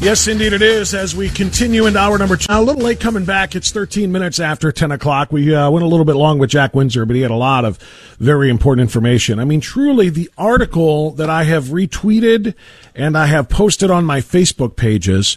Yes, 0.00 0.26
indeed 0.28 0.54
it 0.54 0.62
is. 0.62 0.94
As 0.94 1.14
we 1.14 1.28
continue 1.28 1.84
into 1.84 1.98
hour 1.98 2.16
number 2.16 2.34
two, 2.34 2.46
a 2.48 2.62
little 2.62 2.80
late 2.80 3.00
coming 3.00 3.26
back. 3.26 3.54
It's 3.54 3.70
13 3.70 4.10
minutes 4.10 4.40
after 4.40 4.72
10 4.72 4.92
o'clock. 4.92 5.30
We 5.30 5.54
uh, 5.54 5.70
went 5.70 5.84
a 5.84 5.88
little 5.88 6.06
bit 6.06 6.16
long 6.16 6.38
with 6.38 6.48
Jack 6.48 6.74
Windsor, 6.74 7.04
but 7.04 7.16
he 7.16 7.22
had 7.22 7.30
a 7.30 7.36
lot 7.36 7.66
of 7.66 7.78
very 8.18 8.48
important 8.48 8.80
information. 8.80 9.38
I 9.38 9.44
mean, 9.44 9.60
truly, 9.60 10.08
the 10.08 10.30
article 10.38 11.10
that 11.12 11.28
I 11.28 11.44
have 11.44 11.64
retweeted 11.64 12.54
and 12.94 13.16
I 13.16 13.26
have 13.26 13.50
posted 13.50 13.90
on 13.90 14.06
my 14.06 14.22
Facebook 14.22 14.74
pages, 14.74 15.36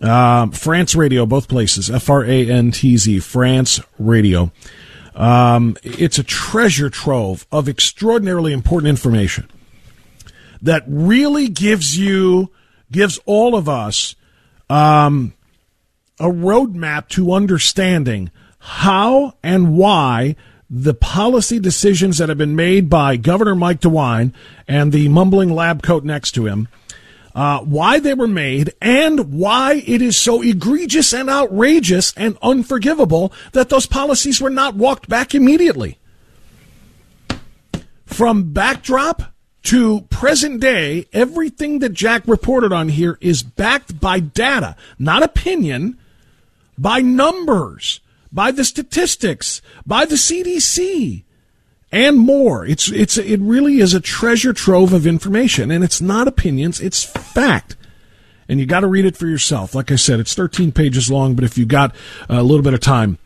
uh, 0.00 0.46
Frantz 0.50 0.94
Radio, 0.94 1.26
both 1.26 1.48
places, 1.48 1.90
F 1.90 2.08
R 2.08 2.24
A 2.24 2.48
N 2.48 2.70
T 2.70 2.96
Z, 2.96 3.18
Frantz 3.18 3.80
Radio. 3.98 4.52
Um, 5.16 5.76
it's 5.82 6.20
a 6.20 6.24
treasure 6.24 6.88
trove 6.88 7.48
of 7.50 7.68
extraordinarily 7.68 8.52
important 8.52 8.90
information 8.90 9.50
that 10.62 10.84
really 10.86 11.48
gives 11.48 11.98
you 11.98 12.52
gives 12.90 13.18
all 13.26 13.54
of 13.54 13.68
us 13.68 14.14
um, 14.70 15.34
a 16.20 16.26
roadmap 16.26 17.08
to 17.08 17.32
understanding 17.32 18.30
how 18.58 19.34
and 19.42 19.76
why 19.76 20.36
the 20.70 20.94
policy 20.94 21.58
decisions 21.58 22.18
that 22.18 22.28
have 22.28 22.38
been 22.38 22.56
made 22.56 22.90
by 22.90 23.16
Governor 23.16 23.54
Mike 23.54 23.80
DeWine 23.80 24.32
and 24.66 24.92
the 24.92 25.08
mumbling 25.08 25.50
lab 25.50 25.82
coat 25.82 26.04
next 26.04 26.32
to 26.32 26.46
him, 26.46 26.68
uh, 27.34 27.60
why 27.60 27.98
they 27.98 28.14
were 28.14 28.28
made, 28.28 28.74
and 28.82 29.32
why 29.32 29.82
it 29.86 30.02
is 30.02 30.16
so 30.16 30.42
egregious 30.42 31.14
and 31.14 31.30
outrageous 31.30 32.12
and 32.16 32.36
unforgivable 32.42 33.32
that 33.52 33.70
those 33.70 33.86
policies 33.86 34.40
were 34.40 34.50
not 34.50 34.74
walked 34.74 35.08
back 35.08 35.34
immediately. 35.34 35.98
From 38.04 38.52
backdrop 38.52 39.22
to 39.64 40.02
present 40.02 40.60
day, 40.60 41.06
everything 41.12 41.80
that 41.80 41.92
Jack 41.92 42.22
reported 42.26 42.72
on 42.72 42.88
here 42.88 43.18
is 43.20 43.42
backed 43.42 44.00
by 44.00 44.20
data, 44.20 44.76
not 44.98 45.22
opinion, 45.22 45.98
by 46.76 47.00
numbers, 47.00 48.00
by 48.32 48.50
the 48.50 48.64
statistics, 48.64 49.60
by 49.86 50.04
the 50.04 50.14
CDC, 50.14 51.24
and 51.90 52.18
more. 52.18 52.64
It's 52.66 52.90
it's 52.90 53.16
it 53.16 53.40
really 53.40 53.80
is 53.80 53.94
a 53.94 54.00
treasure 54.00 54.52
trove 54.52 54.92
of 54.92 55.06
information, 55.06 55.70
and 55.70 55.82
it's 55.82 56.00
not 56.00 56.28
opinions, 56.28 56.80
it's 56.80 57.02
fact. 57.02 57.76
And 58.48 58.58
you 58.58 58.64
got 58.64 58.80
to 58.80 58.86
read 58.86 59.04
it 59.04 59.16
for 59.16 59.26
yourself. 59.26 59.74
Like 59.74 59.90
I 59.90 59.96
said, 59.96 60.20
it's 60.20 60.34
13 60.34 60.72
pages 60.72 61.10
long, 61.10 61.34
but 61.34 61.44
if 61.44 61.58
you 61.58 61.66
got 61.66 61.94
a 62.30 62.42
little 62.42 62.62
bit 62.62 62.72
of 62.72 62.80
time, 62.80 63.18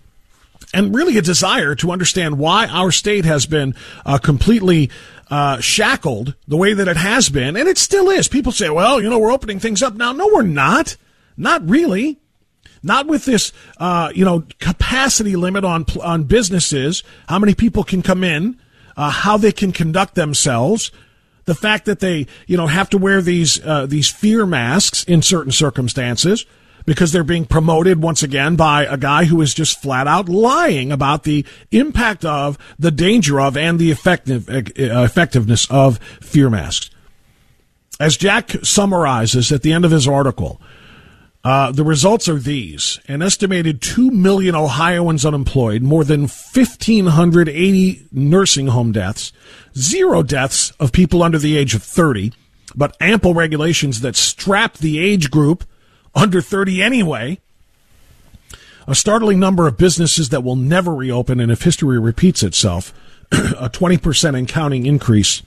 and 0.74 0.94
really 0.94 1.18
a 1.18 1.22
desire 1.22 1.74
to 1.76 1.92
understand 1.92 2.38
why 2.38 2.66
our 2.66 2.90
state 2.90 3.24
has 3.24 3.46
been 3.46 3.74
uh, 4.04 4.18
completely 4.18 4.90
uh, 5.32 5.58
shackled 5.60 6.34
the 6.46 6.58
way 6.58 6.74
that 6.74 6.86
it 6.86 6.98
has 6.98 7.30
been, 7.30 7.56
and 7.56 7.66
it 7.66 7.78
still 7.78 8.10
is. 8.10 8.28
People 8.28 8.52
say, 8.52 8.68
well, 8.68 9.00
you 9.00 9.08
know, 9.08 9.18
we're 9.18 9.32
opening 9.32 9.58
things 9.58 9.82
up 9.82 9.94
now. 9.94 10.12
No, 10.12 10.26
we're 10.26 10.42
not. 10.42 10.98
Not 11.38 11.66
really. 11.66 12.20
Not 12.82 13.06
with 13.06 13.24
this, 13.24 13.50
uh, 13.78 14.12
you 14.14 14.26
know, 14.26 14.44
capacity 14.58 15.34
limit 15.34 15.64
on 15.64 15.86
on 16.02 16.24
businesses, 16.24 17.02
how 17.30 17.38
many 17.38 17.54
people 17.54 17.82
can 17.82 18.02
come 18.02 18.22
in, 18.22 18.60
uh, 18.94 19.08
how 19.08 19.38
they 19.38 19.52
can 19.52 19.72
conduct 19.72 20.16
themselves, 20.16 20.92
the 21.46 21.54
fact 21.54 21.86
that 21.86 22.00
they, 22.00 22.26
you 22.46 22.58
know, 22.58 22.66
have 22.66 22.90
to 22.90 22.98
wear 22.98 23.22
these 23.22 23.58
uh, 23.64 23.86
these 23.86 24.10
fear 24.10 24.44
masks 24.44 25.02
in 25.04 25.22
certain 25.22 25.52
circumstances 25.52 26.44
because 26.84 27.12
they're 27.12 27.24
being 27.24 27.44
promoted 27.44 28.02
once 28.02 28.22
again 28.22 28.56
by 28.56 28.84
a 28.84 28.96
guy 28.96 29.24
who 29.24 29.40
is 29.40 29.54
just 29.54 29.80
flat 29.80 30.06
out 30.06 30.28
lying 30.28 30.92
about 30.92 31.24
the 31.24 31.44
impact 31.70 32.24
of, 32.24 32.58
the 32.78 32.90
danger 32.90 33.40
of, 33.40 33.56
and 33.56 33.78
the 33.78 33.90
effective, 33.90 34.48
uh, 34.48 34.62
effectiveness 34.78 35.70
of 35.70 35.98
fear 36.20 36.50
masks. 36.50 36.90
As 38.00 38.16
Jack 38.16 38.50
summarizes 38.62 39.52
at 39.52 39.62
the 39.62 39.72
end 39.72 39.84
of 39.84 39.90
his 39.90 40.08
article, 40.08 40.60
uh, 41.44 41.72
the 41.72 41.84
results 41.84 42.28
are 42.28 42.38
these 42.38 43.00
an 43.08 43.20
estimated 43.20 43.82
2 43.82 44.10
million 44.10 44.54
Ohioans 44.54 45.26
unemployed, 45.26 45.82
more 45.82 46.04
than 46.04 46.22
1,580 46.22 48.06
nursing 48.12 48.68
home 48.68 48.92
deaths, 48.92 49.32
zero 49.76 50.22
deaths 50.22 50.70
of 50.78 50.92
people 50.92 51.22
under 51.22 51.38
the 51.38 51.56
age 51.56 51.74
of 51.74 51.82
30, 51.82 52.32
but 52.76 52.96
ample 53.00 53.34
regulations 53.34 54.00
that 54.00 54.16
strap 54.16 54.78
the 54.78 54.98
age 55.00 55.30
group 55.30 55.64
under 56.14 56.40
30 56.40 56.82
anyway. 56.82 57.38
A 58.86 58.94
startling 58.94 59.38
number 59.38 59.68
of 59.68 59.78
businesses 59.78 60.30
that 60.30 60.42
will 60.42 60.56
never 60.56 60.92
reopen, 60.92 61.38
and 61.38 61.52
if 61.52 61.62
history 61.62 62.00
repeats 62.00 62.42
itself, 62.42 62.92
a 63.32 63.70
20% 63.70 64.36
and 64.36 64.48
counting 64.48 64.86
increase 64.86 65.42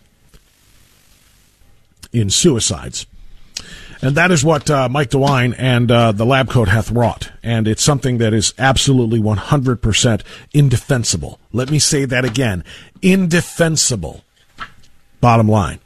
in 2.14 2.30
suicides. 2.30 3.06
And 4.02 4.16
that 4.16 4.32
is 4.32 4.44
what 4.44 4.70
uh, 4.70 4.90
Mike 4.90 5.10
DeWine 5.10 5.56
and 5.58 5.90
uh, 5.90 6.12
the 6.12 6.26
lab 6.26 6.50
coat 6.50 6.68
hath 6.68 6.92
wrought. 6.92 7.32
And 7.42 7.68
it's 7.68 7.84
something 7.84 8.18
that 8.20 8.34
is 8.34 8.54
absolutely 8.58 9.20
100% 9.20 10.22
indefensible. 10.54 11.40
Let 11.52 11.72
me 11.72 11.80
say 11.80 12.06
that 12.06 12.26
again 12.26 12.64
indefensible. 13.02 14.24
Bottom 15.22 15.48
line. 15.48 15.80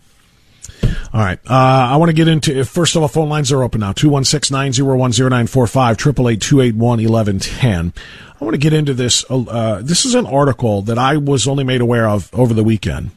All 1.13 1.22
right. 1.22 1.40
Uh, 1.50 1.90
I 1.91 1.97
want 1.97 2.09
to 2.09 2.13
get 2.13 2.28
into, 2.28 2.63
first 2.66 2.95
of 2.95 3.01
all, 3.01 3.07
phone 3.07 3.29
lines 3.29 3.51
are 3.51 3.63
open 3.63 3.81
now 3.81 3.94
216 3.94 4.53
901 4.53 5.12
0945, 5.12 5.94
888 5.95 6.41
281 6.41 6.90
1110. 7.12 7.94
I 8.40 8.44
want 8.44 8.53
to 8.53 8.59
get 8.59 8.73
into 8.73 8.94
this. 8.94 9.25
Uh, 9.29 9.81
this 9.84 10.06
is 10.06 10.16
an 10.16 10.25
article 10.25 10.81
that 10.84 10.97
I 10.97 11.18
was 11.18 11.48
only 11.48 11.63
made 11.63 11.81
aware 11.81 12.07
of 12.07 12.30
over 12.33 12.54
the 12.54 12.63
weekend. 12.63 13.12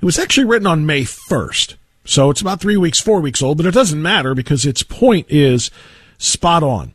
It 0.00 0.04
was 0.04 0.18
actually 0.18 0.44
written 0.44 0.66
on 0.66 0.86
May 0.86 1.02
1st. 1.02 1.76
So 2.04 2.30
it's 2.30 2.40
about 2.40 2.60
three 2.60 2.76
weeks, 2.76 3.00
four 3.00 3.20
weeks 3.20 3.42
old, 3.42 3.58
but 3.58 3.66
it 3.66 3.74
doesn't 3.74 4.00
matter 4.00 4.34
because 4.34 4.64
its 4.64 4.82
point 4.82 5.26
is 5.28 5.70
spot 6.16 6.62
on. 6.62 6.94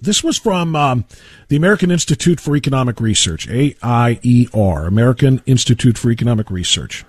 This 0.00 0.24
was 0.24 0.38
from 0.38 0.74
um, 0.74 1.04
the 1.48 1.56
American 1.56 1.90
Institute 1.90 2.40
for 2.40 2.56
Economic 2.56 3.00
Research, 3.00 3.48
AIER, 3.48 4.86
American 4.86 5.42
Institute 5.46 5.98
for 5.98 6.10
Economic 6.10 6.50
Research. 6.50 7.04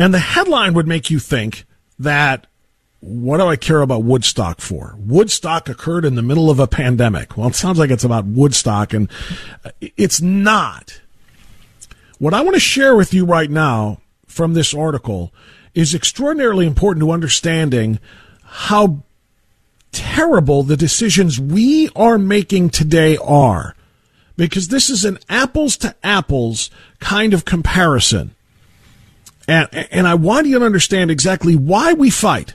And 0.00 0.14
the 0.14 0.18
headline 0.18 0.72
would 0.72 0.86
make 0.88 1.10
you 1.10 1.18
think 1.18 1.66
that 1.98 2.46
what 3.00 3.36
do 3.36 3.44
I 3.44 3.56
care 3.56 3.82
about 3.82 4.02
Woodstock 4.02 4.62
for? 4.62 4.94
Woodstock 4.96 5.68
occurred 5.68 6.06
in 6.06 6.14
the 6.14 6.22
middle 6.22 6.48
of 6.48 6.58
a 6.58 6.66
pandemic. 6.66 7.36
Well, 7.36 7.48
it 7.48 7.54
sounds 7.54 7.78
like 7.78 7.90
it's 7.90 8.02
about 8.02 8.24
Woodstock, 8.24 8.94
and 8.94 9.10
uh, 9.62 9.72
it's 9.98 10.22
not. 10.22 11.02
What 12.18 12.32
I 12.32 12.40
want 12.40 12.54
to 12.54 12.60
share 12.60 12.96
with 12.96 13.12
you 13.12 13.26
right 13.26 13.50
now 13.50 14.00
from 14.26 14.54
this 14.54 14.72
article 14.72 15.34
is 15.74 15.94
extraordinarily 15.94 16.66
important 16.66 17.04
to 17.04 17.10
understanding 17.10 17.98
how 18.42 19.02
terrible 19.92 20.62
the 20.62 20.78
decisions 20.78 21.38
we 21.38 21.90
are 21.94 22.16
making 22.16 22.70
today 22.70 23.18
are 23.18 23.76
because 24.38 24.68
this 24.68 24.88
is 24.88 25.04
an 25.04 25.18
apples 25.28 25.76
to 25.76 25.94
apples 26.02 26.70
kind 27.00 27.34
of 27.34 27.44
comparison. 27.44 28.34
And, 29.50 29.68
and 29.90 30.06
I 30.06 30.14
want 30.14 30.46
you 30.46 30.60
to 30.60 30.64
understand 30.64 31.10
exactly 31.10 31.56
why 31.56 31.92
we 31.92 32.08
fight. 32.08 32.54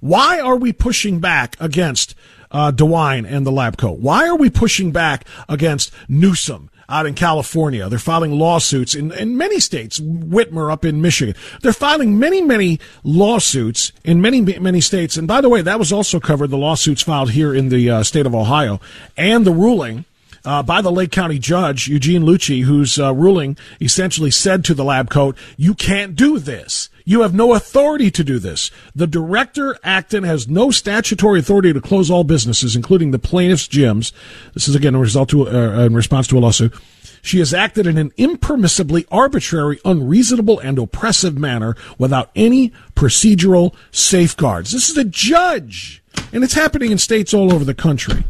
Why 0.00 0.38
are 0.38 0.56
we 0.56 0.70
pushing 0.70 1.18
back 1.18 1.56
against 1.58 2.14
uh, 2.50 2.72
DeWine 2.72 3.26
and 3.26 3.46
the 3.46 3.50
lab 3.50 3.78
coat? 3.78 4.00
Why 4.00 4.28
are 4.28 4.36
we 4.36 4.50
pushing 4.50 4.92
back 4.92 5.26
against 5.48 5.90
Newsom 6.06 6.68
out 6.90 7.06
in 7.06 7.14
California? 7.14 7.88
They're 7.88 7.98
filing 7.98 8.38
lawsuits 8.38 8.94
in, 8.94 9.12
in 9.12 9.38
many 9.38 9.58
states. 9.60 9.98
Whitmer 9.98 10.70
up 10.70 10.84
in 10.84 11.00
Michigan. 11.00 11.36
They're 11.62 11.72
filing 11.72 12.18
many, 12.18 12.42
many 12.42 12.80
lawsuits 13.02 13.90
in 14.04 14.20
many, 14.20 14.42
many 14.42 14.82
states. 14.82 15.16
And 15.16 15.26
by 15.26 15.40
the 15.40 15.48
way, 15.48 15.62
that 15.62 15.78
was 15.78 15.90
also 15.90 16.20
covered, 16.20 16.50
the 16.50 16.58
lawsuits 16.58 17.00
filed 17.00 17.30
here 17.30 17.54
in 17.54 17.70
the 17.70 17.88
uh, 17.88 18.02
state 18.02 18.26
of 18.26 18.34
Ohio 18.34 18.78
and 19.16 19.46
the 19.46 19.52
ruling 19.52 20.04
uh, 20.44 20.62
by 20.62 20.80
the 20.80 20.92
Lake 20.92 21.10
County 21.10 21.38
judge, 21.38 21.88
Eugene 21.88 22.22
Lucci, 22.22 22.64
whose 22.64 22.98
uh, 22.98 23.14
ruling 23.14 23.56
essentially 23.80 24.30
said 24.30 24.64
to 24.64 24.74
the 24.74 24.84
lab 24.84 25.10
coat, 25.10 25.36
you 25.56 25.74
can't 25.74 26.14
do 26.14 26.38
this. 26.38 26.88
You 27.06 27.20
have 27.20 27.34
no 27.34 27.54
authority 27.54 28.10
to 28.10 28.24
do 28.24 28.38
this. 28.38 28.70
The 28.94 29.06
director, 29.06 29.78
Acton, 29.82 30.24
has 30.24 30.48
no 30.48 30.70
statutory 30.70 31.40
authority 31.40 31.72
to 31.72 31.80
close 31.80 32.10
all 32.10 32.24
businesses, 32.24 32.74
including 32.76 33.10
the 33.10 33.18
plaintiff's 33.18 33.68
gyms. 33.68 34.12
This 34.54 34.68
is 34.68 34.74
again 34.74 34.94
a 34.94 34.98
result 34.98 35.28
to, 35.30 35.48
uh, 35.48 35.84
in 35.84 35.94
response 35.94 36.26
to 36.28 36.38
a 36.38 36.40
lawsuit. 36.40 36.74
She 37.20 37.38
has 37.38 37.54
acted 37.54 37.86
in 37.86 37.96
an 37.96 38.10
impermissibly 38.12 39.06
arbitrary, 39.10 39.80
unreasonable, 39.84 40.58
and 40.58 40.78
oppressive 40.78 41.38
manner 41.38 41.74
without 41.96 42.30
any 42.36 42.70
procedural 42.94 43.74
safeguards. 43.90 44.72
This 44.72 44.90
is 44.90 44.98
a 44.98 45.04
judge, 45.04 46.02
and 46.32 46.44
it's 46.44 46.52
happening 46.52 46.90
in 46.90 46.98
states 46.98 47.32
all 47.32 47.52
over 47.52 47.64
the 47.64 47.74
country. 47.74 48.24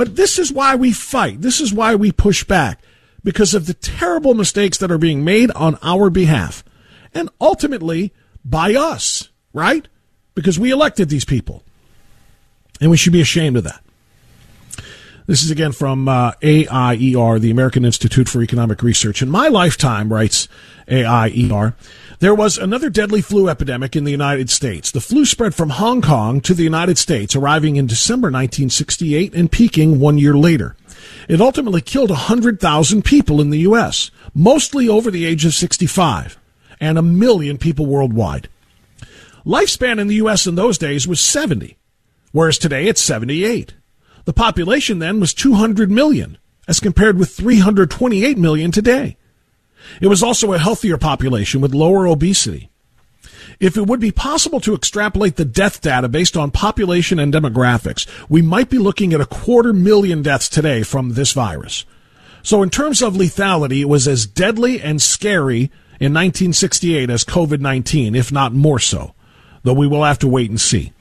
But 0.00 0.16
this 0.16 0.38
is 0.38 0.50
why 0.50 0.76
we 0.76 0.92
fight. 0.92 1.42
This 1.42 1.60
is 1.60 1.74
why 1.74 1.94
we 1.94 2.10
push 2.10 2.42
back 2.42 2.80
because 3.22 3.52
of 3.52 3.66
the 3.66 3.74
terrible 3.74 4.32
mistakes 4.32 4.78
that 4.78 4.90
are 4.90 4.96
being 4.96 5.24
made 5.24 5.50
on 5.50 5.76
our 5.82 6.08
behalf 6.08 6.64
and 7.12 7.28
ultimately 7.38 8.14
by 8.42 8.74
us, 8.74 9.28
right? 9.52 9.86
Because 10.34 10.58
we 10.58 10.70
elected 10.70 11.10
these 11.10 11.26
people. 11.26 11.64
And 12.80 12.90
we 12.90 12.96
should 12.96 13.12
be 13.12 13.20
ashamed 13.20 13.58
of 13.58 13.64
that. 13.64 13.84
This 15.26 15.42
is 15.42 15.50
again 15.50 15.72
from 15.72 16.08
uh, 16.08 16.32
AIER, 16.42 17.38
the 17.38 17.50
American 17.50 17.84
Institute 17.84 18.26
for 18.26 18.40
Economic 18.40 18.82
Research. 18.82 19.20
In 19.20 19.28
my 19.28 19.48
lifetime, 19.48 20.10
writes 20.10 20.48
AIER, 20.88 21.76
there 22.20 22.34
was 22.34 22.58
another 22.58 22.90
deadly 22.90 23.22
flu 23.22 23.48
epidemic 23.48 23.96
in 23.96 24.04
the 24.04 24.10
United 24.10 24.50
States. 24.50 24.90
The 24.90 25.00
flu 25.00 25.24
spread 25.24 25.54
from 25.54 25.70
Hong 25.70 26.02
Kong 26.02 26.42
to 26.42 26.52
the 26.52 26.62
United 26.62 26.98
States, 26.98 27.34
arriving 27.34 27.76
in 27.76 27.86
December 27.86 28.26
1968 28.26 29.34
and 29.34 29.50
peaking 29.50 29.98
one 29.98 30.18
year 30.18 30.34
later. 30.34 30.76
It 31.28 31.40
ultimately 31.40 31.80
killed 31.80 32.10
100,000 32.10 33.04
people 33.04 33.40
in 33.40 33.48
the 33.48 33.60
U.S., 33.60 34.10
mostly 34.34 34.86
over 34.86 35.10
the 35.10 35.24
age 35.24 35.46
of 35.46 35.54
65, 35.54 36.38
and 36.78 36.98
a 36.98 37.02
million 37.02 37.56
people 37.56 37.86
worldwide. 37.86 38.50
Lifespan 39.46 39.98
in 39.98 40.06
the 40.06 40.16
U.S. 40.16 40.46
in 40.46 40.56
those 40.56 40.76
days 40.76 41.08
was 41.08 41.20
70, 41.20 41.78
whereas 42.32 42.58
today 42.58 42.86
it's 42.86 43.00
78. 43.00 43.72
The 44.26 44.34
population 44.34 44.98
then 44.98 45.20
was 45.20 45.32
200 45.32 45.90
million, 45.90 46.36
as 46.68 46.80
compared 46.80 47.18
with 47.18 47.30
328 47.30 48.36
million 48.36 48.70
today. 48.70 49.16
It 50.00 50.08
was 50.08 50.22
also 50.22 50.52
a 50.52 50.58
healthier 50.58 50.96
population 50.96 51.60
with 51.60 51.74
lower 51.74 52.06
obesity. 52.06 52.70
If 53.58 53.76
it 53.76 53.86
would 53.86 54.00
be 54.00 54.10
possible 54.10 54.60
to 54.60 54.74
extrapolate 54.74 55.36
the 55.36 55.44
death 55.44 55.82
data 55.82 56.08
based 56.08 56.36
on 56.36 56.50
population 56.50 57.18
and 57.18 57.32
demographics, 57.32 58.06
we 58.28 58.40
might 58.40 58.70
be 58.70 58.78
looking 58.78 59.12
at 59.12 59.20
a 59.20 59.26
quarter 59.26 59.72
million 59.72 60.22
deaths 60.22 60.48
today 60.48 60.82
from 60.82 61.10
this 61.10 61.32
virus. 61.32 61.84
So 62.42 62.62
in 62.62 62.70
terms 62.70 63.02
of 63.02 63.14
lethality, 63.14 63.80
it 63.80 63.88
was 63.88 64.08
as 64.08 64.26
deadly 64.26 64.80
and 64.80 65.02
scary 65.02 65.70
in 66.00 66.14
1968 66.14 67.10
as 67.10 67.24
COVID-19, 67.24 68.16
if 68.16 68.32
not 68.32 68.54
more 68.54 68.78
so, 68.78 69.14
though 69.62 69.74
we 69.74 69.86
will 69.86 70.04
have 70.04 70.18
to 70.20 70.28
wait 70.28 70.48
and 70.48 70.60
see. 70.60 70.92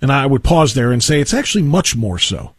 And 0.00 0.10
I 0.10 0.26
would 0.26 0.42
pause 0.42 0.74
there 0.74 0.90
and 0.90 1.02
say 1.02 1.20
it's 1.20 1.34
actually 1.34 1.62
much 1.62 1.94
more 1.94 2.18
so 2.18 2.54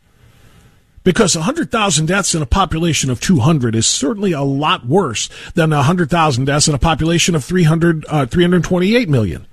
because 1.03 1.35
100,000 1.35 2.05
deaths 2.05 2.33
in 2.33 2.41
a 2.41 2.45
population 2.45 3.09
of 3.09 3.19
200 3.19 3.75
is 3.75 3.85
certainly 3.85 4.31
a 4.31 4.41
lot 4.41 4.85
worse 4.85 5.29
than 5.53 5.71
100,000 5.71 6.45
deaths 6.45 6.67
in 6.67 6.75
a 6.75 6.79
population 6.79 7.35
of 7.35 7.43
300, 7.43 8.05
uh, 8.07 8.25
328 8.25 9.09
million. 9.09 9.45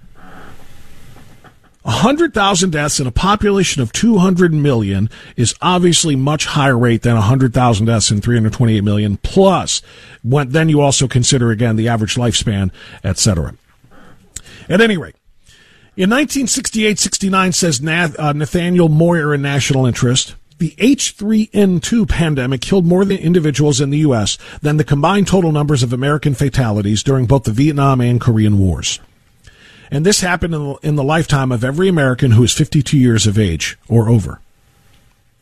100,000 1.82 2.70
deaths 2.70 3.00
in 3.00 3.06
a 3.06 3.10
population 3.10 3.80
of 3.80 3.90
200 3.92 4.52
million 4.52 5.08
is 5.36 5.54
obviously 5.62 6.14
much 6.14 6.44
higher 6.44 6.76
rate 6.76 7.02
than 7.02 7.14
100,000 7.14 7.86
deaths 7.86 8.10
in 8.10 8.20
328 8.20 8.84
million. 8.84 9.16
Plus, 9.16 9.80
when, 10.22 10.50
then 10.50 10.68
you 10.68 10.80
also 10.80 11.08
consider 11.08 11.50
again 11.50 11.76
the 11.76 11.88
average 11.88 12.16
lifespan, 12.16 12.70
etc. 13.02 13.54
At 14.68 14.82
any 14.82 14.98
rate, 14.98 15.16
in 15.96 16.10
1968-69 16.10 17.54
says 17.54 17.80
uh, 18.18 18.32
Nathaniel 18.34 18.90
Moir 18.90 19.34
in 19.34 19.42
National 19.42 19.86
Interest, 19.86 20.34
the 20.60 20.72
H3N2 20.72 22.06
pandemic 22.06 22.60
killed 22.60 22.84
more 22.84 23.02
individuals 23.02 23.80
in 23.80 23.88
the 23.88 23.98
U.S. 23.98 24.36
than 24.60 24.76
the 24.76 24.84
combined 24.84 25.26
total 25.26 25.52
numbers 25.52 25.82
of 25.82 25.92
American 25.92 26.34
fatalities 26.34 27.02
during 27.02 27.24
both 27.24 27.44
the 27.44 27.50
Vietnam 27.50 28.00
and 28.02 28.20
Korean 28.20 28.58
Wars. 28.58 29.00
And 29.90 30.04
this 30.04 30.20
happened 30.20 30.54
in 30.54 30.62
the, 30.62 30.74
in 30.82 30.94
the 30.96 31.02
lifetime 31.02 31.50
of 31.50 31.64
every 31.64 31.88
American 31.88 32.32
who 32.32 32.44
is 32.44 32.52
52 32.52 32.96
years 32.96 33.26
of 33.26 33.38
age 33.38 33.78
or 33.88 34.10
over. 34.10 34.40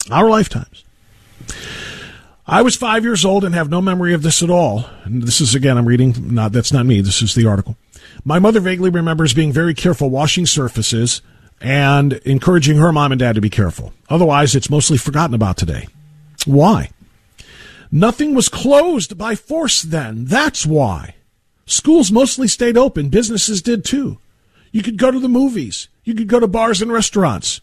Our 0.09 0.31
lifetimes. 0.31 0.85
I 2.47 2.63
was 2.63 2.77
five 2.77 3.03
years 3.03 3.25
old 3.25 3.45
and 3.45 3.55
have 3.57 3.69
no 3.69 3.83
memory 3.83 4.15
of 4.15 4.23
this 4.23 4.41
at 4.41 4.51
all. 4.51 4.87
And 5.03 5.25
this 5.25 5.41
is 5.41 5.55
again, 5.55 5.77
I'm 5.77 5.85
reading, 5.85 6.15
not, 6.33 6.53
that's 6.53 6.73
not 6.73 6.87
me, 6.87 7.01
this 7.01 7.23
is 7.23 7.35
the 7.35 7.47
article. 7.47 7.77
My 8.25 8.39
mother 8.39 8.61
vaguely 8.61 8.89
remembers 8.89 9.35
being 9.35 9.53
very 9.53 9.75
careful 9.75 10.11
washing 10.11 10.47
surfaces 10.47 11.23
and 11.61 12.15
encouraging 12.25 12.77
her 12.77 12.93
mom 12.93 13.13
and 13.13 13.19
dad 13.19 13.35
to 13.35 13.41
be 13.41 13.51
careful. 13.51 13.93
Otherwise, 14.09 14.55
it's 14.55 14.71
mostly 14.71 14.99
forgotten 14.99 15.35
about 15.35 15.57
today. 15.57 15.89
Why? 16.47 16.91
Nothing 17.91 18.35
was 18.35 18.49
closed 18.49 19.17
by 19.17 19.35
force 19.35 19.83
then. 19.83 20.27
That's 20.27 20.67
why. 20.67 21.15
Schools 21.67 22.13
mostly 22.13 22.49
stayed 22.49 22.77
open. 22.77 23.09
Businesses 23.09 23.63
did 23.63 23.85
too. 23.85 24.19
You 24.73 24.83
could 24.83 24.99
go 24.99 25.11
to 25.11 25.21
the 25.21 25.29
movies. 25.29 25.89
You 26.05 26.15
could 26.15 26.29
go 26.29 26.41
to 26.41 26.47
bars 26.47 26.83
and 26.83 26.93
restaurants. 26.93 27.61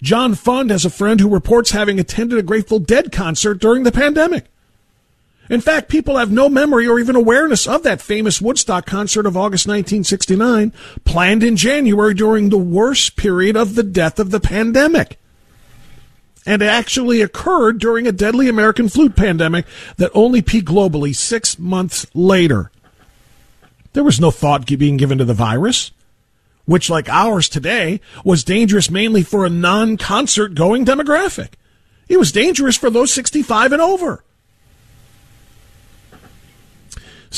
John 0.00 0.34
Fund 0.34 0.70
has 0.70 0.84
a 0.84 0.90
friend 0.90 1.20
who 1.20 1.28
reports 1.28 1.70
having 1.70 1.98
attended 1.98 2.38
a 2.38 2.42
Grateful 2.42 2.78
Dead 2.78 3.12
concert 3.12 3.54
during 3.60 3.82
the 3.82 3.92
pandemic. 3.92 4.46
In 5.50 5.60
fact, 5.60 5.88
people 5.88 6.16
have 6.16 6.30
no 6.30 6.48
memory 6.48 6.86
or 6.86 6.98
even 6.98 7.16
awareness 7.16 7.66
of 7.66 7.82
that 7.82 8.00
famous 8.00 8.40
Woodstock 8.40 8.86
concert 8.86 9.26
of 9.26 9.36
August 9.36 9.66
1969, 9.66 10.72
planned 11.04 11.42
in 11.42 11.56
January 11.56 12.14
during 12.14 12.48
the 12.48 12.58
worst 12.58 13.16
period 13.16 13.56
of 13.56 13.74
the 13.74 13.82
death 13.82 14.18
of 14.18 14.30
the 14.30 14.40
pandemic. 14.40 15.18
And 16.46 16.62
actually 16.62 17.20
occurred 17.20 17.78
during 17.78 18.06
a 18.06 18.12
deadly 18.12 18.48
American 18.48 18.88
flu 18.88 19.10
pandemic 19.10 19.64
that 19.96 20.10
only 20.14 20.42
peaked 20.42 20.68
globally 20.68 21.14
six 21.14 21.58
months 21.58 22.06
later. 22.14 22.70
There 23.92 24.04
was 24.04 24.20
no 24.20 24.30
thought 24.30 24.66
being 24.66 24.96
given 24.96 25.18
to 25.18 25.24
the 25.24 25.34
virus, 25.34 25.92
which, 26.64 26.88
like 26.88 27.08
ours 27.08 27.48
today, 27.48 28.00
was 28.24 28.42
dangerous 28.42 28.90
mainly 28.90 29.22
for 29.22 29.44
a 29.44 29.50
non 29.50 29.96
concert 29.96 30.54
going 30.54 30.84
demographic. 30.84 31.50
It 32.08 32.18
was 32.18 32.32
dangerous 32.32 32.76
for 32.76 32.90
those 32.90 33.12
65 33.12 33.72
and 33.72 33.82
over. 33.82 34.24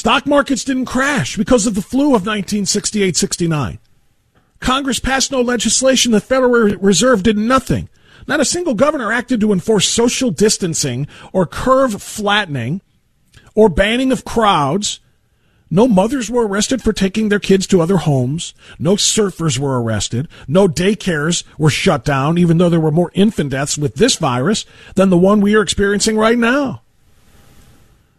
Stock 0.05 0.27
markets 0.27 0.65
didn't 0.65 0.85
crash 0.85 1.39
because 1.39 1.67
of 1.67 1.75
the 1.75 1.81
flu 1.81 2.09
of 2.09 2.27
1968 2.27 3.17
69. 3.17 3.79
Congress 4.61 4.99
passed 4.99 5.33
no 5.33 5.41
legislation. 5.41 6.13
The 6.13 6.21
Federal 6.21 6.77
Reserve 6.77 7.23
did 7.23 7.39
nothing. 7.39 7.89
Not 8.27 8.39
a 8.39 8.45
single 8.45 8.75
governor 8.75 9.11
acted 9.11 9.41
to 9.41 9.51
enforce 9.51 9.89
social 9.89 10.31
distancing 10.31 11.07
or 11.33 11.47
curve 11.47 12.03
flattening 12.03 12.83
or 13.55 13.71
banning 13.71 14.13
of 14.13 14.27
crowds. 14.27 15.01
No 15.71 15.89
mothers 15.89 16.29
were 16.29 16.47
arrested 16.47 16.83
for 16.83 16.93
taking 16.93 17.31
their 17.31 17.41
kids 17.41 17.67
to 17.69 17.81
other 17.81 17.97
homes. 17.97 18.53
No 18.79 18.97
surfers 18.97 19.59
were 19.59 19.83
arrested. 19.83 20.29
No 20.47 20.69
daycares 20.69 21.45
were 21.57 21.71
shut 21.71 22.05
down, 22.05 22.37
even 22.37 22.59
though 22.59 22.69
there 22.69 22.79
were 22.79 22.91
more 22.91 23.11
infant 23.15 23.53
deaths 23.53 23.79
with 23.79 23.95
this 23.95 24.17
virus 24.17 24.67
than 24.97 25.09
the 25.09 25.17
one 25.17 25.41
we 25.41 25.55
are 25.55 25.63
experiencing 25.63 26.19
right 26.19 26.37
now. 26.37 26.83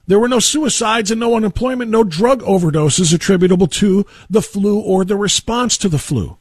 There 0.07 0.19
were 0.19 0.27
no 0.27 0.39
suicides 0.39 1.09
and 1.09 1.19
no 1.19 1.35
unemployment, 1.35 1.89
no 1.89 2.03
drug 2.03 2.41
overdoses 2.41 3.13
attributable 3.13 3.67
to 3.67 4.05
the 4.29 4.41
flu 4.41 4.79
or 4.79 5.03
the 5.03 5.15
response 5.15 5.77
to 5.79 5.89
the 5.89 5.97
flu. 5.97 6.38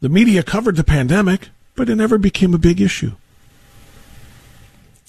The 0.00 0.08
media 0.08 0.42
covered 0.42 0.76
the 0.76 0.84
pandemic, 0.84 1.48
but 1.74 1.88
it 1.88 1.96
never 1.96 2.18
became 2.18 2.54
a 2.54 2.58
big 2.58 2.80
issue. 2.80 3.12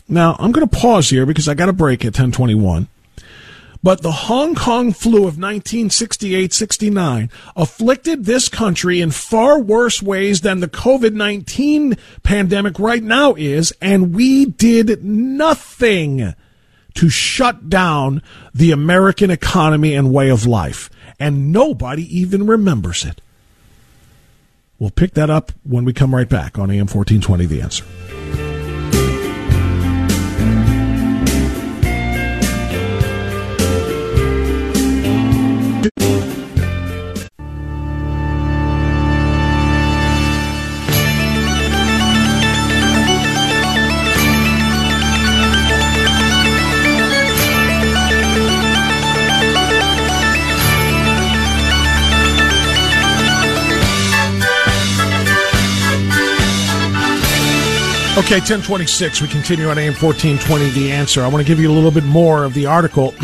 Now, 0.08 0.36
I'm 0.40 0.52
going 0.52 0.68
to 0.68 0.78
pause 0.78 1.10
here 1.10 1.26
because 1.26 1.48
I 1.48 1.54
got 1.54 1.70
a 1.70 1.74
break 1.74 2.04
at 2.04 2.08
1021. 2.08 2.88
But 3.84 4.04
the 4.04 4.12
Hong 4.12 4.54
Kong 4.54 4.94
flu 4.94 5.20
of 5.20 5.40
1968 5.40 6.54
69 6.54 7.32
afflicted 7.56 8.26
this 8.26 8.48
country 8.48 9.02
in 9.02 9.10
far 9.10 9.60
worse 9.60 10.04
ways 10.04 10.42
than 10.42 10.60
the 10.60 10.68
COVID 10.68 11.14
19 11.14 11.98
pandemic 12.22 12.78
right 12.78 13.02
now 13.02 13.34
is, 13.34 13.74
and 13.82 14.14
we 14.14 14.46
did 14.46 15.04
nothing 15.04 16.36
to 16.96 17.10
shut 17.10 17.70
down 17.70 18.22
the 18.54 18.72
American 18.72 19.30
economy 19.30 19.94
and 19.94 20.14
way 20.14 20.30
of 20.30 20.46
life. 20.46 20.90
And 21.20 21.52
nobody 21.52 22.04
even 22.18 22.48
remembers 22.48 23.06
it. 23.06 23.22
We'll 24.80 24.90
pick 24.90 25.14
that 25.14 25.30
up 25.30 25.52
when 25.64 25.86
we 25.86 25.94
come 25.94 26.16
right 26.16 26.28
back 26.28 26.58
on 26.58 26.72
AM 26.72 26.88
1420 26.88 27.46
The 27.46 27.62
Answer. 27.62 27.86
Okay, 58.22 58.36
1026. 58.36 59.20
We 59.20 59.28
continue 59.30 59.68
on 59.70 59.80
AM 59.80 59.94
1420, 59.94 60.70
The 60.70 60.92
Answer. 60.92 61.24
I 61.24 61.28
want 61.28 61.44
to 61.44 61.48
give 61.48 61.60
you 61.60 61.72
a 61.72 61.74
little 61.74 61.90
bit 61.90 62.04
more 62.04 62.44
of 62.44 62.54
the 62.54 62.68
article. 62.68 63.16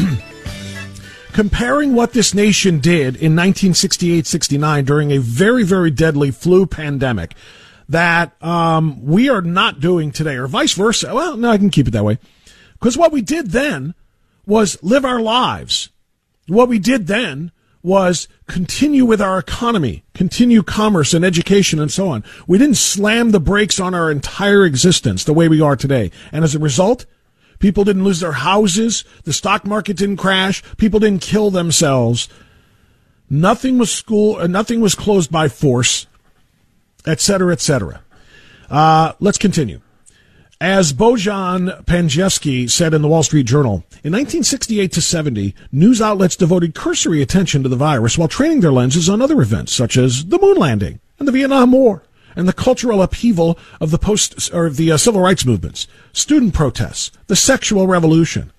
Comparing 1.34 1.94
what 1.94 2.14
this 2.14 2.34
nation 2.34 2.80
did 2.80 3.16
in 3.16 3.36
1968 3.36 4.26
69 4.26 4.86
during 4.86 5.12
a 5.12 5.20
very, 5.20 5.62
very 5.62 5.92
deadly 5.92 6.32
flu 6.32 6.66
pandemic 6.66 7.36
that 7.88 8.42
um, 8.44 9.06
we 9.06 9.30
are 9.30 9.44
not 9.44 9.80
doing 9.80 10.12
today, 10.12 10.36
or 10.36 10.48
vice 10.48 10.74
versa. 10.74 11.14
Well, 11.14 11.38
no, 11.38 11.52
I 11.52 11.60
can 11.60 11.70
keep 11.70 11.88
it 11.88 11.92
that 11.92 12.04
way. 12.04 12.18
Because 12.74 12.98
what 12.98 13.12
we 13.12 13.22
did 13.22 13.52
then 13.52 13.94
was 14.48 14.82
live 14.82 15.06
our 15.06 15.22
lives. 15.22 15.90
What 16.48 16.70
we 16.70 16.80
did 16.80 17.06
then 17.06 17.52
was 17.84 18.28
continue 18.48 19.06
with 19.06 19.22
our 19.22 19.38
economy, 19.38 20.04
continue 20.14 20.64
commerce 20.64 21.14
and 21.14 21.24
education 21.24 21.80
and 21.80 21.92
so 21.92 22.10
on. 22.10 22.24
We 22.48 22.58
didn't 22.58 22.78
slam 22.78 23.32
the 23.32 23.40
brakes 23.40 23.80
on 23.80 23.94
our 23.94 24.12
entire 24.12 24.66
existence 24.66 25.24
the 25.24 25.34
way 25.34 25.48
we 25.48 25.62
are 25.62 25.76
today. 25.76 26.12
And 26.32 26.44
as 26.44 26.56
a 26.56 26.60
result, 26.60 27.06
people 27.60 27.84
didn't 27.84 28.04
lose 28.04 28.20
their 28.20 28.34
houses, 28.34 29.04
the 29.24 29.34
stock 29.34 29.66
market 29.66 29.98
didn't 29.98 30.18
crash, 30.18 30.64
people 30.78 31.00
didn't 31.00 31.22
kill 31.22 31.52
themselves. 31.52 32.30
Nothing 33.30 33.78
was 33.78 33.92
school, 33.92 34.38
uh, 34.38 34.48
nothing 34.48 34.82
was 34.82 34.96
closed 34.96 35.32
by 35.32 35.48
force, 35.48 36.08
et 37.06 37.20
cetera, 37.20 37.52
et 37.52 37.62
cetera. 37.62 38.02
Uh, 38.70 39.14
let's 39.20 39.38
continue. 39.38 39.82
As 40.60 40.92
Bojan 40.92 41.86
Pancevski 41.86 42.68
said 42.68 42.96
in 42.96 43.04
the 43.04 43.08
Wall 43.08 43.22
Street 43.22 43.46
Journal, 43.46 43.84
in 44.04 44.12
1968 44.12 44.92
to 44.92 45.02
70, 45.02 45.54
news 45.72 46.02
outlets 46.02 46.36
devoted 46.36 46.74
cursory 46.74 47.22
attention 47.22 47.62
to 47.62 47.70
the 47.70 47.76
virus 47.76 48.18
while 48.18 48.28
training 48.28 48.62
their 48.62 48.72
lenses 48.72 49.08
on 49.08 49.22
other 49.22 49.40
events 49.40 49.72
such 49.72 49.98
as 49.98 50.26
the 50.26 50.40
moon 50.40 50.58
landing 50.58 51.00
and 51.20 51.28
the 51.28 51.32
Vietnam 51.32 51.74
War 51.74 52.02
and 52.36 52.48
the 52.48 52.54
cultural 52.54 53.04
upheaval 53.04 53.60
of 53.80 53.92
the 53.92 54.00
post 54.00 54.52
or 54.52 54.72
the 54.72 54.92
uh, 54.92 54.98
civil 54.98 55.22
rights 55.22 55.46
movements, 55.46 55.86
student 56.12 56.56
protests, 56.56 57.12
the 57.28 57.36
sexual 57.36 57.86
revolution. 57.86 58.52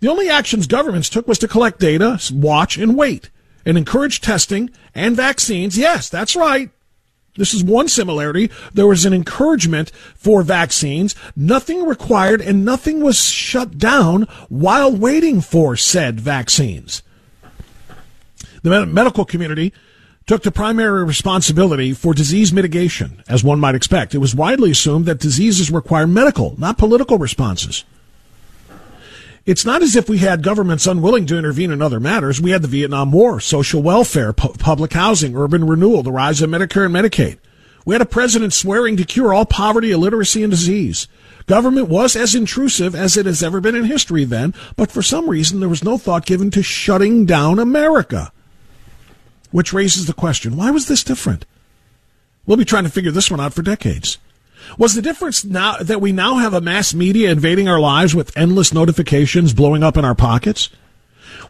The 0.00 0.08
only 0.08 0.28
actions 0.28 0.66
governments 0.66 1.08
took 1.08 1.28
was 1.28 1.38
to 1.38 1.48
collect 1.48 1.78
data, 1.78 2.18
watch, 2.32 2.76
and 2.76 2.96
wait, 2.96 3.30
and 3.64 3.78
encourage 3.78 4.20
testing 4.20 4.68
and 4.96 5.14
vaccines. 5.14 5.78
Yes, 5.78 6.08
that's 6.08 6.34
right. 6.34 6.70
This 7.36 7.54
is 7.54 7.62
one 7.62 7.88
similarity. 7.88 8.50
There 8.74 8.86
was 8.86 9.04
an 9.04 9.12
encouragement 9.12 9.90
for 10.16 10.42
vaccines. 10.42 11.14
Nothing 11.36 11.86
required 11.86 12.40
and 12.40 12.64
nothing 12.64 13.00
was 13.02 13.22
shut 13.22 13.78
down 13.78 14.22
while 14.48 14.94
waiting 14.94 15.40
for 15.40 15.76
said 15.76 16.20
vaccines. 16.20 17.02
The 18.62 18.84
medical 18.86 19.24
community 19.24 19.72
took 20.26 20.42
the 20.42 20.52
primary 20.52 21.04
responsibility 21.04 21.92
for 21.92 22.14
disease 22.14 22.52
mitigation, 22.52 23.22
as 23.26 23.42
one 23.42 23.58
might 23.58 23.74
expect. 23.74 24.14
It 24.14 24.18
was 24.18 24.34
widely 24.34 24.70
assumed 24.70 25.06
that 25.06 25.18
diseases 25.18 25.70
require 25.70 26.06
medical, 26.06 26.54
not 26.58 26.78
political 26.78 27.18
responses. 27.18 27.84
It's 29.46 29.64
not 29.64 29.82
as 29.82 29.96
if 29.96 30.08
we 30.08 30.18
had 30.18 30.42
governments 30.42 30.86
unwilling 30.86 31.26
to 31.26 31.38
intervene 31.38 31.70
in 31.70 31.80
other 31.80 31.98
matters. 31.98 32.40
We 32.40 32.50
had 32.50 32.62
the 32.62 32.68
Vietnam 32.68 33.10
War, 33.10 33.40
social 33.40 33.82
welfare, 33.82 34.32
pu- 34.32 34.52
public 34.54 34.92
housing, 34.92 35.36
urban 35.36 35.66
renewal, 35.66 36.02
the 36.02 36.12
rise 36.12 36.42
of 36.42 36.50
Medicare 36.50 36.86
and 36.86 36.94
Medicaid. 36.94 37.38
We 37.86 37.94
had 37.94 38.02
a 38.02 38.06
president 38.06 38.52
swearing 38.52 38.96
to 38.98 39.04
cure 39.04 39.32
all 39.32 39.46
poverty, 39.46 39.90
illiteracy, 39.90 40.42
and 40.42 40.50
disease. 40.50 41.08
Government 41.46 41.88
was 41.88 42.14
as 42.14 42.34
intrusive 42.34 42.94
as 42.94 43.16
it 43.16 43.26
has 43.26 43.42
ever 43.42 43.60
been 43.60 43.74
in 43.74 43.84
history 43.84 44.24
then, 44.24 44.54
but 44.76 44.92
for 44.92 45.02
some 45.02 45.28
reason 45.28 45.58
there 45.58 45.68
was 45.68 45.82
no 45.82 45.96
thought 45.96 46.26
given 46.26 46.50
to 46.50 46.62
shutting 46.62 47.24
down 47.24 47.58
America. 47.58 48.32
Which 49.50 49.72
raises 49.72 50.06
the 50.06 50.12
question, 50.12 50.56
why 50.56 50.70
was 50.70 50.86
this 50.86 51.02
different? 51.02 51.46
We'll 52.46 52.58
be 52.58 52.64
trying 52.64 52.84
to 52.84 52.90
figure 52.90 53.10
this 53.10 53.30
one 53.30 53.40
out 53.40 53.54
for 53.54 53.62
decades. 53.62 54.18
Was 54.78 54.94
the 54.94 55.02
difference 55.02 55.44
now 55.44 55.76
that 55.78 56.00
we 56.00 56.12
now 56.12 56.36
have 56.36 56.54
a 56.54 56.60
mass 56.60 56.94
media 56.94 57.30
invading 57.30 57.68
our 57.68 57.80
lives 57.80 58.14
with 58.14 58.36
endless 58.36 58.72
notifications 58.72 59.52
blowing 59.52 59.82
up 59.82 59.96
in 59.96 60.04
our 60.04 60.14
pockets? 60.14 60.70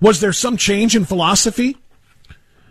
Was 0.00 0.20
there 0.20 0.32
some 0.32 0.56
change 0.56 0.96
in 0.96 1.04
philosophy 1.04 1.76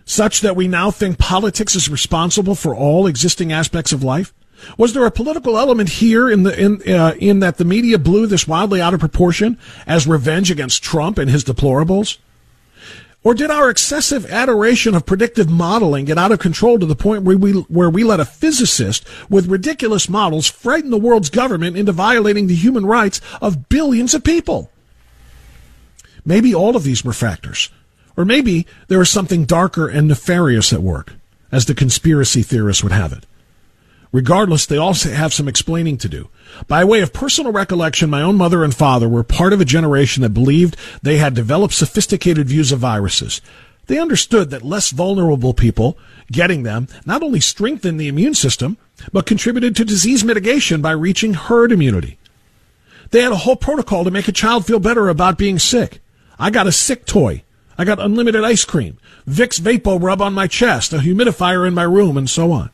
such 0.05 0.41
that 0.41 0.55
we 0.55 0.67
now 0.67 0.91
think 0.91 1.17
politics 1.17 1.75
is 1.75 1.89
responsible 1.89 2.55
for 2.55 2.75
all 2.75 3.08
existing 3.08 3.51
aspects 3.51 3.91
of 3.91 4.03
life? 4.03 4.34
Was 4.77 4.93
there 4.93 5.05
a 5.05 5.12
political 5.12 5.58
element 5.58 5.89
here 5.89 6.29
in 6.29 6.43
the 6.43 6.60
in 6.60 6.81
uh, 6.93 7.13
in 7.17 7.39
that 7.39 7.58
the 7.58 7.65
media 7.65 7.98
blew 7.98 8.27
this 8.27 8.48
wildly 8.48 8.81
out 8.81 8.93
of 8.93 9.00
proportion 9.00 9.58
as 9.88 10.08
revenge 10.08 10.51
against 10.51 10.84
Trump 10.84 11.17
and 11.17 11.29
his 11.29 11.43
deplorables? 11.43 12.17
Or 13.22 13.34
did 13.34 13.52
our 13.52 13.70
excessive 13.70 14.26
adoration 14.28 14.96
of 14.96 15.06
predictive 15.06 15.50
modeling 15.50 16.06
get 16.06 16.18
out 16.18 16.32
of 16.32 16.40
control 16.40 16.80
to 16.80 16.86
the 16.86 16.96
point 16.96 17.24
where 17.24 17.38
we, 17.38 17.52
where 17.52 17.90
we 17.90 18.04
let 18.04 18.22
a 18.22 18.26
physicist 18.26 19.06
with 19.30 19.48
ridiculous 19.48 20.08
models 20.08 20.48
frighten 20.48 20.90
the 20.90 20.98
world's 20.98 21.30
government 21.30 21.76
into 21.76 21.92
violating 21.92 22.48
the 22.48 22.56
human 22.56 22.86
rights 22.86 23.20
of 23.42 23.68
billions 23.68 24.14
of 24.14 24.24
people? 24.24 24.72
Maybe 26.24 26.56
all 26.56 26.78
of 26.78 26.84
these 26.84 27.04
were 27.04 27.14
factors. 27.14 27.70
Or 28.16 28.24
maybe 28.24 28.66
there 28.88 29.00
was 29.00 29.10
something 29.10 29.46
darker 29.46 29.88
and 29.88 30.08
nefarious 30.08 30.72
at 30.72 30.82
work, 30.82 31.14
as 31.52 31.66
the 31.66 31.76
conspiracy 31.76 32.42
theorists 32.42 32.84
would 32.84 32.92
have 32.92 33.12
it. 33.12 33.26
Regardless, 34.12 34.66
they 34.66 34.78
also 34.78 35.12
have 35.12 35.34
some 35.34 35.48
explaining 35.48 35.98
to 35.98 36.10
do. 36.10 36.30
By 36.68 36.84
way 36.84 37.01
of 37.01 37.13
personal 37.13 37.51
recollection, 37.51 38.10
my 38.10 38.24
own 38.24 38.38
mother 38.38 38.63
and 38.63 38.74
father 38.74 39.08
were 39.08 39.24
part 39.24 39.54
of 39.54 39.62
a 39.62 39.66
generation 39.66 40.24
that 40.24 40.30
believed 40.30 40.75
they 41.04 41.18
had 41.18 41.36
developed 41.36 41.75
sophisticated 41.75 42.48
views 42.48 42.72
of 42.72 42.80
viruses. 42.80 43.42
They 43.86 44.00
understood 44.00 44.50
that 44.50 44.63
less 44.63 44.92
vulnerable 44.92 45.54
people 45.54 45.98
getting 46.32 46.63
them 46.63 46.88
not 47.06 47.24
only 47.24 47.39
strengthened 47.39 48.00
the 48.00 48.08
immune 48.08 48.34
system, 48.34 48.78
but 49.13 49.25
contributed 49.25 49.75
to 49.75 49.86
disease 49.86 50.24
mitigation 50.24 50.82
by 50.82 50.92
reaching 50.92 51.34
herd 51.34 51.72
immunity. 51.72 52.18
They 53.12 53.22
had 53.22 53.32
a 53.32 53.38
whole 53.38 53.56
protocol 53.56 54.04
to 54.04 54.12
make 54.12 54.28
a 54.28 54.32
child 54.32 54.66
feel 54.66 54.80
better 54.80 55.10
about 55.10 55.38
being 55.38 55.60
sick. 55.60 56.01
I 56.38 56.50
got 56.50 56.68
a 56.68 56.72
sick 56.72 57.06
toy. 57.06 57.44
I 57.80 57.86
got 57.86 58.00
unlimited 58.00 58.44
ice 58.44 58.66
cream, 58.66 58.98
Vicks 59.28 59.60
Vapo 59.60 60.01
rub 60.01 60.22
on 60.22 60.34
my 60.34 60.48
chest, 60.48 60.92
a 60.92 60.98
humidifier 60.98 61.66
in 61.66 61.74
my 61.74 61.84
room, 61.84 62.18
and 62.18 62.30
so 62.30 62.51
on. 62.51 62.72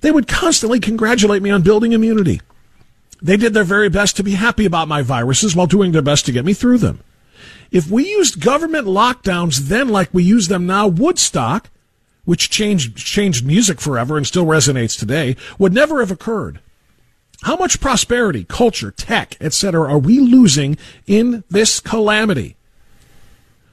They 0.00 0.10
would 0.10 0.28
constantly 0.28 0.80
congratulate 0.80 1.42
me 1.42 1.50
on 1.50 1.62
building 1.62 1.92
immunity. 1.92 2.40
They 3.20 3.36
did 3.36 3.54
their 3.54 3.64
very 3.64 3.88
best 3.88 4.16
to 4.16 4.22
be 4.22 4.32
happy 4.32 4.64
about 4.64 4.88
my 4.88 5.02
viruses 5.02 5.56
while 5.56 5.66
doing 5.66 5.92
their 5.92 6.02
best 6.02 6.26
to 6.26 6.32
get 6.32 6.44
me 6.44 6.54
through 6.54 6.78
them. 6.78 7.00
If 7.70 7.90
we 7.90 8.08
used 8.08 8.40
government 8.40 8.86
lockdowns 8.86 9.68
then 9.68 9.88
like 9.88 10.12
we 10.12 10.22
use 10.22 10.48
them 10.48 10.66
now, 10.66 10.86
Woodstock, 10.86 11.68
which 12.24 12.50
changed, 12.50 12.96
changed 12.96 13.44
music 13.44 13.80
forever 13.80 14.16
and 14.16 14.26
still 14.26 14.46
resonates 14.46 14.98
today, 14.98 15.36
would 15.58 15.72
never 15.72 16.00
have 16.00 16.10
occurred. 16.10 16.60
How 17.42 17.56
much 17.56 17.80
prosperity, 17.80 18.44
culture, 18.44 18.90
tech, 18.90 19.36
etc. 19.40 19.88
are 19.88 19.98
we 19.98 20.18
losing 20.18 20.76
in 21.06 21.44
this 21.48 21.80
calamity? 21.80 22.56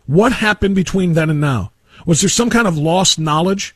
What 0.05 0.33
happened 0.33 0.75
between 0.75 1.13
then 1.13 1.29
and 1.29 1.41
now? 1.41 1.71
Was 2.05 2.21
there 2.21 2.29
some 2.29 2.49
kind 2.49 2.67
of 2.67 2.77
lost 2.77 3.17
knowledge? 3.17 3.75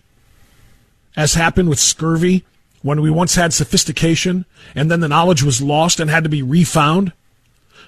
As 1.15 1.33
happened 1.33 1.69
with 1.69 1.79
scurvy 1.79 2.43
when 2.81 3.01
we 3.01 3.09
once 3.09 3.35
had 3.35 3.53
sophistication 3.53 4.45
and 4.75 4.89
then 4.89 4.99
the 4.99 5.07
knowledge 5.07 5.43
was 5.43 5.61
lost 5.61 5.99
and 5.99 6.09
had 6.09 6.23
to 6.23 6.29
be 6.29 6.41
refound? 6.41 7.13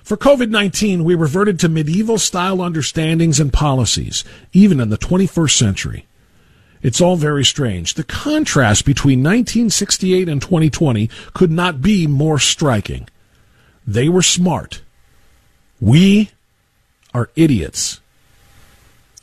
For 0.04 0.18
COVID 0.18 0.50
19, 0.50 1.04
we 1.04 1.16
reverted 1.16 1.60
to 1.60 1.70
medieval 1.70 2.18
style 2.18 2.62
understandings 2.62 3.40
and 3.40 3.54
policies, 3.54 4.24
even 4.52 4.80
in 4.80 4.90
the 4.90 4.98
21st 4.98 5.58
century. 5.58 6.06
It's 6.82 7.00
all 7.00 7.16
very 7.16 7.46
strange. 7.46 7.94
The 7.94 8.04
contrast 8.04 8.86
between 8.86 9.20
1968 9.20 10.28
and 10.28 10.42
2020 10.42 11.10
could 11.34 11.52
not 11.52 11.82
be 11.82 12.08
more 12.08 12.40
striking. 12.40 13.08
They 13.86 14.10
were 14.10 14.24
smart. 14.24 14.82
We 15.80 16.32
are 17.14 17.30
idiots. 17.36 18.00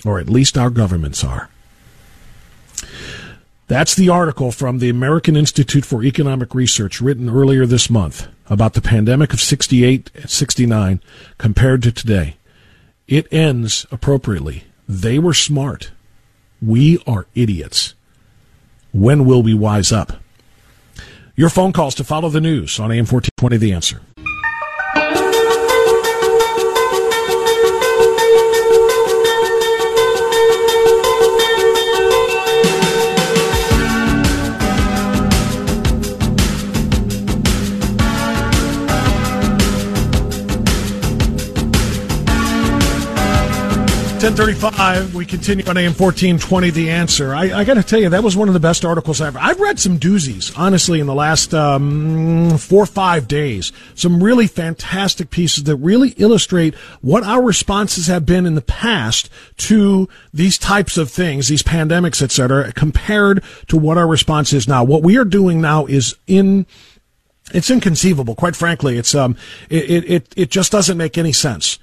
Or 0.05 0.21
at 0.21 0.29
least 0.29 0.57
our 0.57 0.71
governments 0.71 1.25
are. 1.25 1.51
That's 3.69 3.95
the 3.95 4.09
article 4.09 4.51
from 4.51 4.79
the 4.79 4.89
American 4.89 5.37
Institute 5.37 5.85
for 5.85 6.03
Economic 6.03 6.55
Research 6.55 7.03
written 7.03 7.29
earlier 7.29 7.67
this 7.67 7.91
month 7.91 8.27
about 8.49 8.73
the 8.73 8.81
pandemic 8.81 9.35
of 9.35 9.43
68 9.43 10.11
and 10.15 10.31
69 10.31 11.03
compared 11.37 11.83
to 11.83 11.93
today. 11.93 12.39
It 13.07 13.31
ends 13.31 13.87
appropriately. 13.91 14.65
They 14.89 15.19
were 15.19 15.35
smart. 15.35 15.91
We 16.63 17.03
are 17.07 17.27
idiots. 17.35 17.93
When 18.95 19.27
will 19.27 19.43
we 19.43 19.53
wise 19.53 19.93
up? 19.93 20.15
Your 21.37 21.51
phone 21.51 21.75
calls 21.75 21.95
to 21.97 22.05
follow 22.05 22.31
the 22.31 22.41
news 22.41 22.81
on 22.81 22.91
AM 22.91 23.05
1420 23.05 23.59
The 23.59 23.73
Answer. 23.75 24.01
1035, 44.19 45.15
we 45.15 45.25
continue 45.25 45.65
on 45.67 45.77
AM 45.77 45.93
1420, 45.93 46.71
The 46.71 46.91
Answer. 46.91 47.37
I, 47.37 47.61
I 47.61 47.63
got 47.63 47.75
to 47.75 47.85
tell 47.85 48.01
you, 48.01 48.09
that 48.09 48.25
was 48.25 48.37
one 48.37 48.49
of 48.49 48.55
the 48.55 48.59
best 48.59 48.85
articles 48.85 49.21
I've 49.21 49.37
ever. 49.37 49.39
I've 49.39 49.61
read 49.61 49.79
some 49.79 49.97
doozies, 49.97 50.53
honestly, 50.59 50.99
in 50.99 51.07
the 51.07 51.15
last 51.15 51.55
um, 51.55 52.59
four 52.59 52.83
or 52.83 52.87
five 52.87 53.29
days. 53.29 53.71
Some 53.95 54.21
really 54.21 54.49
fantastic 54.49 55.31
pieces 55.31 55.63
that 55.65 55.77
really 55.77 56.15
illustrate 56.17 56.75
what 57.01 57.23
our 57.23 57.41
responses 57.41 58.09
have 58.09 58.27
been 58.27 58.45
in 58.45 58.57
the 58.57 58.61
past 58.61 59.31
to 59.59 60.09
these 60.35 60.59
types 60.59 60.99
of 60.99 61.13
things, 61.13 61.47
these 61.47 61.63
pandemics, 61.63 62.21
et 62.21 62.33
cetera, 62.33 62.73
compared 62.73 63.45
to 63.69 63.77
what 63.77 63.99
our 63.99 64.09
response 64.09 64.53
is 64.53 64.67
now. 64.67 64.83
What 64.83 65.05
we 65.05 65.17
are 65.17 65.25
doing 65.25 65.61
now 65.61 65.87
is 65.87 66.17
in 66.27 66.67
it's 67.55 67.71
inconceivable. 67.71 68.35
Quite 68.35 68.57
frankly, 68.57 68.99
it's 68.99 69.15
um, 69.15 69.37
it, 69.71 70.11
it 70.11 70.35
it 70.37 70.51
just 70.51 70.73
doesn't 70.73 70.99
make 70.99 71.17
any 71.17 71.33
sense. 71.33 71.79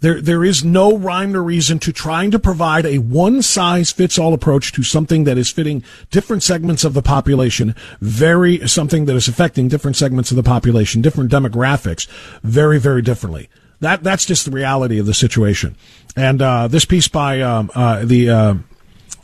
There, 0.00 0.20
there 0.20 0.44
is 0.44 0.64
no 0.64 0.96
rhyme 0.96 1.34
or 1.34 1.42
reason 1.42 1.78
to 1.80 1.92
trying 1.92 2.30
to 2.30 2.38
provide 2.38 2.86
a 2.86 2.98
one 2.98 3.42
size 3.42 3.90
fits 3.90 4.18
all 4.18 4.32
approach 4.32 4.72
to 4.72 4.82
something 4.82 5.24
that 5.24 5.38
is 5.38 5.50
fitting 5.50 5.82
different 6.10 6.42
segments 6.42 6.84
of 6.84 6.94
the 6.94 7.02
population, 7.02 7.74
very, 8.00 8.66
something 8.68 9.06
that 9.06 9.16
is 9.16 9.28
affecting 9.28 9.68
different 9.68 9.96
segments 9.96 10.30
of 10.30 10.36
the 10.36 10.42
population, 10.42 11.02
different 11.02 11.30
demographics, 11.30 12.06
very, 12.42 12.78
very 12.78 13.02
differently. 13.02 13.48
That, 13.80 14.02
that's 14.02 14.24
just 14.24 14.44
the 14.44 14.50
reality 14.50 14.98
of 14.98 15.06
the 15.06 15.14
situation. 15.14 15.76
And, 16.16 16.42
uh, 16.42 16.68
this 16.68 16.84
piece 16.84 17.08
by, 17.08 17.40
um, 17.40 17.70
uh, 17.74 18.04
the, 18.04 18.30
uh, 18.30 18.54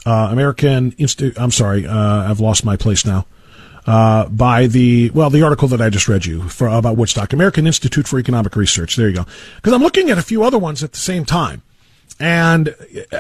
uh 0.06 0.28
American 0.30 0.92
Institute, 0.92 1.38
I'm 1.40 1.50
sorry, 1.50 1.86
uh, 1.86 2.30
I've 2.30 2.40
lost 2.40 2.64
my 2.64 2.76
place 2.76 3.06
now 3.06 3.26
uh, 3.86 4.28
by 4.28 4.66
the 4.66 5.10
well 5.10 5.30
the 5.30 5.42
article 5.42 5.68
that 5.68 5.80
I 5.80 5.90
just 5.90 6.08
read 6.08 6.26
you 6.26 6.48
for 6.48 6.68
about 6.68 6.96
Woodstock, 6.96 7.32
American 7.32 7.66
Institute 7.66 8.08
for 8.08 8.18
Economic 8.18 8.56
Research. 8.56 8.96
There 8.96 9.08
you 9.08 9.16
go. 9.16 9.26
Because 9.56 9.72
I'm 9.72 9.82
looking 9.82 10.10
at 10.10 10.18
a 10.18 10.22
few 10.22 10.42
other 10.42 10.58
ones 10.58 10.82
at 10.82 10.92
the 10.92 10.98
same 10.98 11.24
time. 11.24 11.62
And 12.20 12.76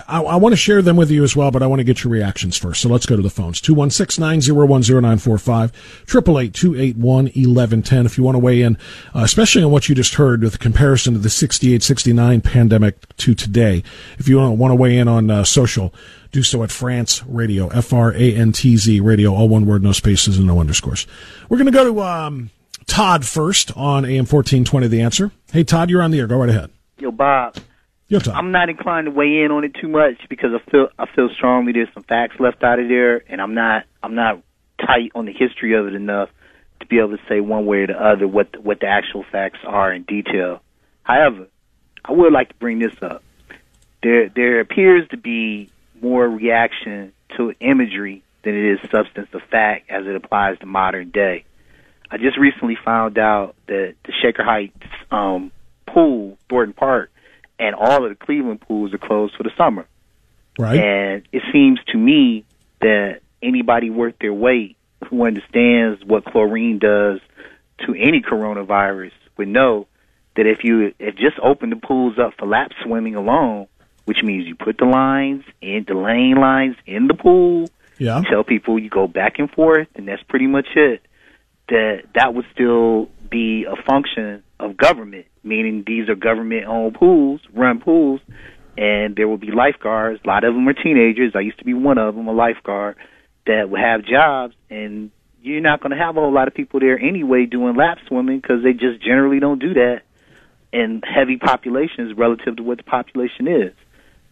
I, 0.06 0.22
I, 0.22 0.36
want 0.36 0.52
to 0.52 0.56
share 0.56 0.80
them 0.80 0.96
with 0.96 1.10
you 1.10 1.24
as 1.24 1.34
well, 1.34 1.50
but 1.50 1.64
I 1.64 1.66
want 1.66 1.80
to 1.80 1.84
get 1.84 2.04
your 2.04 2.12
reactions 2.12 2.56
first. 2.56 2.80
So 2.80 2.88
let's 2.88 3.06
go 3.06 3.16
to 3.16 3.22
the 3.22 3.30
phones. 3.30 3.60
216-901-0945, 3.60 5.72
888-281-1110. 6.06 8.06
If 8.06 8.16
you 8.16 8.22
want 8.22 8.36
to 8.36 8.38
weigh 8.38 8.62
in, 8.62 8.76
uh, 9.12 9.22
especially 9.22 9.64
on 9.64 9.72
what 9.72 9.88
you 9.88 9.96
just 9.96 10.14
heard 10.14 10.42
with 10.42 10.52
the 10.52 10.58
comparison 10.58 11.16
of 11.16 11.24
the 11.24 11.28
68-69 11.28 12.44
pandemic 12.44 13.16
to 13.16 13.34
today. 13.34 13.82
If 14.18 14.28
you 14.28 14.38
want 14.38 14.70
to 14.70 14.76
weigh 14.76 14.96
in 14.96 15.08
on 15.08 15.28
uh, 15.28 15.42
social, 15.42 15.92
do 16.30 16.44
so 16.44 16.62
at 16.62 16.70
Frantz 16.70 17.26
Radio, 17.26 17.66
F 17.68 17.92
R 17.92 18.12
A 18.12 18.36
N 18.36 18.52
T 18.52 18.76
Z 18.76 19.00
Radio, 19.00 19.34
all 19.34 19.48
one 19.48 19.66
word, 19.66 19.82
no 19.82 19.90
spaces 19.90 20.38
and 20.38 20.46
no 20.46 20.60
underscores. 20.60 21.08
We're 21.48 21.58
going 21.58 21.66
to 21.66 21.72
go 21.72 21.92
to 21.92 22.00
um, 22.00 22.50
Todd 22.86 23.24
first 23.24 23.76
on 23.76 24.04
AM 24.04 24.24
1420 24.24 24.86
The 24.86 25.00
Answer. 25.00 25.32
Hey, 25.52 25.64
Todd, 25.64 25.90
you're 25.90 26.02
on 26.02 26.12
the 26.12 26.20
air. 26.20 26.28
Go 26.28 26.38
right 26.38 26.48
ahead. 26.48 26.70
Yo, 26.98 27.10
Bob. 27.10 27.56
Yo, 28.14 28.20
Todd. 28.20 28.36
I'm 28.36 28.52
not 28.52 28.68
inclined 28.68 29.06
to 29.06 29.10
weigh 29.10 29.42
in 29.42 29.50
on 29.50 29.64
it 29.64 29.74
too 29.74 29.88
much 29.88 30.28
because 30.28 30.50
I 30.54 30.70
feel 30.70 30.86
I 30.96 31.06
feel 31.16 31.28
strongly 31.34 31.72
there's 31.72 31.92
some 31.94 32.04
facts 32.04 32.38
left 32.38 32.62
out 32.62 32.78
of 32.78 32.86
there, 32.86 33.24
and 33.28 33.42
I'm 33.42 33.54
not 33.54 33.86
I'm 34.04 34.14
not 34.14 34.40
tight 34.78 35.10
on 35.16 35.24
the 35.24 35.32
history 35.32 35.74
of 35.74 35.88
it 35.88 35.94
enough 35.96 36.28
to 36.78 36.86
be 36.86 36.98
able 36.98 37.16
to 37.16 37.22
say 37.28 37.40
one 37.40 37.66
way 37.66 37.78
or 37.78 37.86
the 37.88 38.00
other 38.00 38.28
what 38.28 38.52
the, 38.52 38.60
what 38.60 38.78
the 38.78 38.86
actual 38.86 39.24
facts 39.32 39.58
are 39.66 39.92
in 39.92 40.04
detail. 40.04 40.62
However, 41.02 41.48
I 42.04 42.12
would 42.12 42.32
like 42.32 42.50
to 42.50 42.54
bring 42.54 42.78
this 42.78 42.94
up. 43.02 43.24
There 44.00 44.28
there 44.28 44.60
appears 44.60 45.08
to 45.08 45.16
be 45.16 45.70
more 46.00 46.28
reaction 46.28 47.12
to 47.36 47.52
imagery 47.58 48.22
than 48.44 48.54
it 48.54 48.74
is 48.74 48.90
substance 48.92 49.30
of 49.32 49.42
fact 49.50 49.90
as 49.90 50.06
it 50.06 50.14
applies 50.14 50.56
to 50.60 50.66
modern 50.66 51.10
day. 51.10 51.44
I 52.12 52.18
just 52.18 52.38
recently 52.38 52.78
found 52.84 53.18
out 53.18 53.56
that 53.66 53.96
the 54.04 54.12
Shaker 54.22 54.44
Heights 54.44 54.86
um, 55.10 55.50
pool, 55.88 56.38
Thornton 56.48 56.74
Park, 56.74 57.10
and 57.58 57.74
all 57.74 58.04
of 58.04 58.10
the 58.10 58.16
Cleveland 58.16 58.60
pools 58.60 58.92
are 58.92 58.98
closed 58.98 59.34
for 59.36 59.42
the 59.42 59.52
summer. 59.56 59.86
Right. 60.58 60.78
And 60.78 61.22
it 61.32 61.42
seems 61.52 61.80
to 61.88 61.98
me 61.98 62.44
that 62.80 63.20
anybody 63.42 63.90
worth 63.90 64.14
their 64.20 64.32
weight 64.32 64.76
who 65.08 65.26
understands 65.26 66.04
what 66.04 66.24
chlorine 66.24 66.78
does 66.78 67.20
to 67.86 67.94
any 67.94 68.20
coronavirus 68.20 69.12
would 69.36 69.48
know 69.48 69.86
that 70.36 70.46
if 70.46 70.64
you 70.64 70.94
if 70.98 71.16
just 71.16 71.38
open 71.42 71.70
the 71.70 71.76
pools 71.76 72.18
up 72.18 72.34
for 72.38 72.46
lap 72.46 72.72
swimming 72.82 73.14
alone, 73.14 73.66
which 74.04 74.22
means 74.22 74.46
you 74.46 74.54
put 74.54 74.78
the 74.78 74.84
lines 74.84 75.44
in 75.60 75.84
the 75.86 75.94
lane 75.94 76.36
lines 76.36 76.76
in 76.86 77.06
the 77.06 77.14
pool. 77.14 77.68
Yeah. 77.96 78.22
tell 78.28 78.42
people 78.42 78.76
you 78.76 78.90
go 78.90 79.06
back 79.06 79.38
and 79.38 79.48
forth, 79.48 79.86
and 79.94 80.08
that's 80.08 80.22
pretty 80.24 80.48
much 80.48 80.66
it. 80.74 81.00
That 81.68 82.02
that 82.14 82.34
would 82.34 82.44
still 82.52 83.08
be 83.30 83.64
a 83.64 83.80
function 83.82 84.42
of 84.58 84.76
government, 84.76 85.26
meaning 85.44 85.84
these 85.86 86.08
are 86.08 86.14
government-owned 86.14 86.94
pools, 86.94 87.40
run 87.52 87.80
pools, 87.80 88.20
and 88.76 89.14
there 89.16 89.28
will 89.28 89.38
be 89.38 89.50
lifeguards. 89.50 90.20
A 90.24 90.26
lot 90.26 90.44
of 90.44 90.54
them 90.54 90.68
are 90.68 90.74
teenagers. 90.74 91.32
I 91.34 91.40
used 91.40 91.58
to 91.58 91.64
be 91.64 91.74
one 91.74 91.98
of 91.98 92.14
them, 92.14 92.26
a 92.26 92.32
lifeguard 92.32 92.96
that 93.46 93.68
would 93.68 93.80
have 93.80 94.04
jobs, 94.04 94.54
and 94.70 95.10
you're 95.42 95.60
not 95.60 95.80
going 95.80 95.90
to 95.90 95.98
have 95.98 96.16
a 96.16 96.20
whole 96.20 96.32
lot 96.32 96.48
of 96.48 96.54
people 96.54 96.80
there 96.80 96.98
anyway 96.98 97.46
doing 97.46 97.76
lap 97.76 97.98
swimming 98.08 98.40
because 98.40 98.62
they 98.64 98.72
just 98.72 99.02
generally 99.04 99.38
don't 99.38 99.60
do 99.60 99.74
that 99.74 100.02
in 100.72 101.02
heavy 101.04 101.36
populations 101.36 102.16
relative 102.16 102.56
to 102.56 102.62
what 102.62 102.78
the 102.78 102.82
population 102.82 103.46
is 103.46 103.74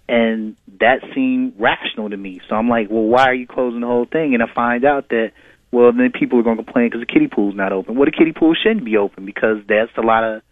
and 0.08 0.56
that 0.80 1.00
seemed 1.14 1.54
rational 1.58 2.10
to 2.10 2.16
me. 2.16 2.40
So 2.48 2.54
I'm 2.54 2.68
like, 2.68 2.90
well, 2.90 3.04
why 3.04 3.24
are 3.24 3.34
you 3.34 3.46
closing 3.46 3.80
the 3.80 3.86
whole 3.86 4.04
thing? 4.04 4.34
And 4.34 4.42
I 4.42 4.46
find 4.52 4.84
out 4.84 5.08
that, 5.08 5.32
well, 5.70 5.92
then 5.92 6.12
people 6.12 6.38
are 6.38 6.42
going 6.42 6.58
to 6.58 6.64
complain 6.64 6.88
because 6.88 7.00
the 7.00 7.12
kiddie 7.12 7.28
pool's 7.28 7.54
not 7.54 7.72
open. 7.72 7.96
Well, 7.96 8.06
the 8.06 8.12
kiddie 8.12 8.32
pool 8.32 8.54
shouldn't 8.54 8.84
be 8.84 8.96
open 8.96 9.24
because 9.24 9.58
that's 9.68 9.92
a 9.96 10.02
lot 10.02 10.24
of 10.24 10.42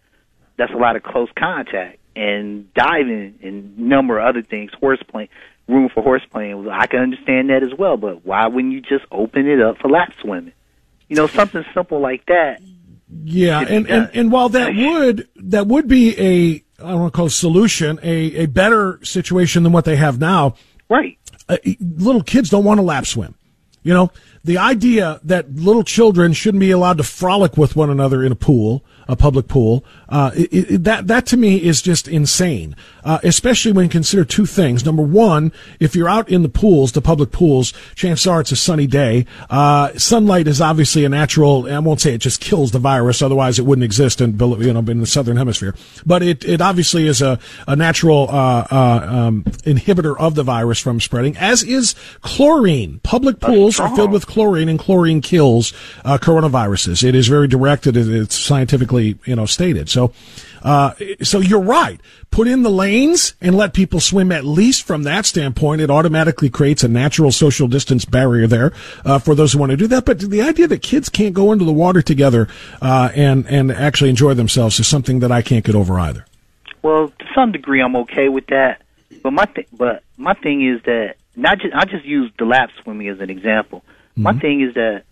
that's 0.57 0.73
a 0.73 0.77
lot 0.77 0.95
of 0.95 1.03
close 1.03 1.29
contact 1.37 1.99
and 2.15 2.73
diving 2.73 3.39
and 3.41 3.77
number 3.77 4.19
of 4.19 4.27
other 4.27 4.41
things. 4.41 4.71
Horse 4.79 5.01
playing, 5.07 5.29
room 5.67 5.89
for 5.93 6.03
horse 6.03 6.23
playing. 6.29 6.67
I 6.69 6.87
can 6.87 6.99
understand 6.99 7.49
that 7.49 7.63
as 7.63 7.77
well, 7.77 7.97
but 7.97 8.25
why 8.25 8.47
wouldn't 8.47 8.73
you 8.73 8.81
just 8.81 9.05
open 9.11 9.47
it 9.47 9.61
up 9.61 9.77
for 9.77 9.89
lap 9.89 10.13
swimming? 10.21 10.53
You 11.07 11.15
know, 11.15 11.27
something 11.27 11.63
simple 11.73 11.99
like 11.99 12.25
that. 12.27 12.61
Yeah, 13.23 13.59
and, 13.59 13.89
and 13.89 14.09
and 14.13 14.31
while 14.31 14.49
that 14.49 14.73
would 14.75 15.27
that 15.35 15.67
would 15.67 15.87
be 15.87 16.17
a 16.17 16.63
I 16.83 16.91
don't 16.91 17.01
want 17.01 17.13
to 17.13 17.17
call 17.17 17.25
it 17.27 17.31
solution, 17.31 17.99
a, 18.01 18.43
a 18.43 18.45
better 18.47 18.99
situation 19.03 19.63
than 19.63 19.71
what 19.71 19.85
they 19.85 19.95
have 19.95 20.19
now. 20.19 20.55
Right. 20.89 21.17
Uh, 21.47 21.57
little 21.79 22.23
kids 22.23 22.49
don't 22.49 22.63
want 22.63 22.79
to 22.79 22.81
lap 22.83 23.05
swim. 23.05 23.35
You 23.83 23.93
know, 23.93 24.11
the 24.43 24.57
idea 24.57 25.19
that 25.23 25.53
little 25.55 25.83
children 25.83 26.33
shouldn't 26.33 26.59
be 26.59 26.71
allowed 26.71 26.97
to 26.97 27.03
frolic 27.03 27.57
with 27.57 27.75
one 27.75 27.89
another 27.89 28.23
in 28.23 28.31
a 28.31 28.35
pool, 28.35 28.83
a 29.11 29.15
public 29.15 29.47
pool, 29.47 29.83
uh, 30.09 30.31
it, 30.33 30.71
it, 30.71 30.83
that 30.85 31.07
that 31.07 31.25
to 31.27 31.37
me 31.37 31.57
is 31.57 31.81
just 31.81 32.07
insane. 32.07 32.75
Uh, 33.03 33.19
especially 33.23 33.71
when 33.71 33.85
you 33.85 33.89
consider 33.89 34.23
two 34.23 34.45
things. 34.45 34.85
Number 34.85 35.01
one, 35.01 35.51
if 35.79 35.95
you're 35.95 36.07
out 36.07 36.29
in 36.29 36.43
the 36.43 36.49
pools, 36.49 36.91
the 36.91 37.01
public 37.01 37.31
pools, 37.31 37.73
chances 37.95 38.27
are 38.27 38.41
it's 38.41 38.51
a 38.51 38.55
sunny 38.55 38.85
day. 38.85 39.25
Uh, 39.49 39.91
sunlight 39.97 40.47
is 40.47 40.61
obviously 40.61 41.03
a 41.03 41.09
natural. 41.09 41.71
I 41.71 41.79
won't 41.79 41.99
say 41.99 42.13
it 42.13 42.19
just 42.19 42.39
kills 42.39 42.71
the 42.71 42.79
virus, 42.79 43.21
otherwise 43.21 43.57
it 43.57 43.65
wouldn't 43.65 43.83
exist 43.83 44.21
in 44.21 44.37
you 44.39 44.73
know 44.73 44.79
in 44.79 44.99
the 44.99 45.07
southern 45.07 45.37
hemisphere. 45.37 45.75
But 46.05 46.21
it 46.21 46.45
it 46.45 46.61
obviously 46.61 47.07
is 47.07 47.21
a 47.21 47.39
a 47.67 47.75
natural 47.75 48.29
uh, 48.29 48.67
uh, 48.71 49.07
um, 49.09 49.43
inhibitor 49.65 50.15
of 50.19 50.35
the 50.35 50.43
virus 50.43 50.79
from 50.79 51.01
spreading, 51.01 51.35
as 51.37 51.63
is 51.63 51.95
chlorine. 52.21 52.99
Public 53.03 53.39
pools 53.39 53.79
are 53.79 53.93
filled 53.95 54.11
with 54.11 54.27
chlorine, 54.27 54.69
and 54.69 54.77
chlorine 54.77 55.21
kills 55.21 55.73
uh, 56.05 56.19
coronaviruses. 56.19 57.03
It 57.03 57.15
is 57.15 57.27
very 57.27 57.47
directed. 57.47 57.97
It's 57.97 58.37
scientifically 58.37 59.00
you 59.25 59.35
know 59.35 59.45
stated. 59.45 59.89
So. 59.89 60.13
Uh, 60.63 60.93
so 61.23 61.39
you're 61.39 61.59
right. 61.59 61.99
Put 62.29 62.47
in 62.47 62.61
the 62.61 62.69
lanes 62.69 63.33
and 63.41 63.57
let 63.57 63.73
people 63.73 63.99
swim 63.99 64.31
at 64.31 64.45
least 64.45 64.83
from 64.83 65.01
that 65.03 65.25
standpoint. 65.25 65.81
It 65.81 65.89
automatically 65.89 66.51
creates 66.51 66.83
a 66.83 66.87
natural 66.87 67.31
social 67.31 67.67
distance 67.67 68.05
barrier 68.05 68.45
there 68.45 68.71
uh, 69.03 69.17
for 69.17 69.33
those 69.33 69.53
who 69.53 69.57
want 69.59 69.71
to 69.71 69.75
do 69.75 69.87
that. 69.87 70.05
But 70.05 70.19
the 70.19 70.43
idea 70.43 70.67
that 70.67 70.83
kids 70.83 71.09
can't 71.09 71.33
go 71.33 71.51
into 71.51 71.65
the 71.65 71.73
water 71.73 72.03
together 72.03 72.47
uh, 72.79 73.09
and 73.15 73.47
and 73.47 73.71
actually 73.71 74.11
enjoy 74.11 74.35
themselves 74.35 74.79
is 74.79 74.85
something 74.85 75.17
that 75.21 75.31
I 75.31 75.41
can't 75.41 75.65
get 75.65 75.73
over 75.73 75.99
either. 75.99 76.27
Well, 76.83 77.07
to 77.07 77.25
some 77.33 77.51
degree, 77.51 77.81
I'm 77.81 77.95
okay 77.95 78.29
with 78.29 78.45
that 78.47 78.83
But 79.23 79.31
my 79.31 79.45
th- 79.45 79.67
but 79.71 80.03
my 80.17 80.33
thing 80.33 80.65
is 80.65 80.81
that 80.83 81.15
not 81.35 81.59
just 81.59 81.73
I 81.75 81.85
just 81.85 82.05
use 82.05 82.31
the 82.37 82.45
lap 82.45 82.69
swimming 82.81 83.07
as 83.07 83.19
an 83.19 83.29
example. 83.29 83.83
Mm-hmm. 84.11 84.23
My 84.23 84.33
thing 84.33 84.61
is 84.61 84.73
that 84.75 85.03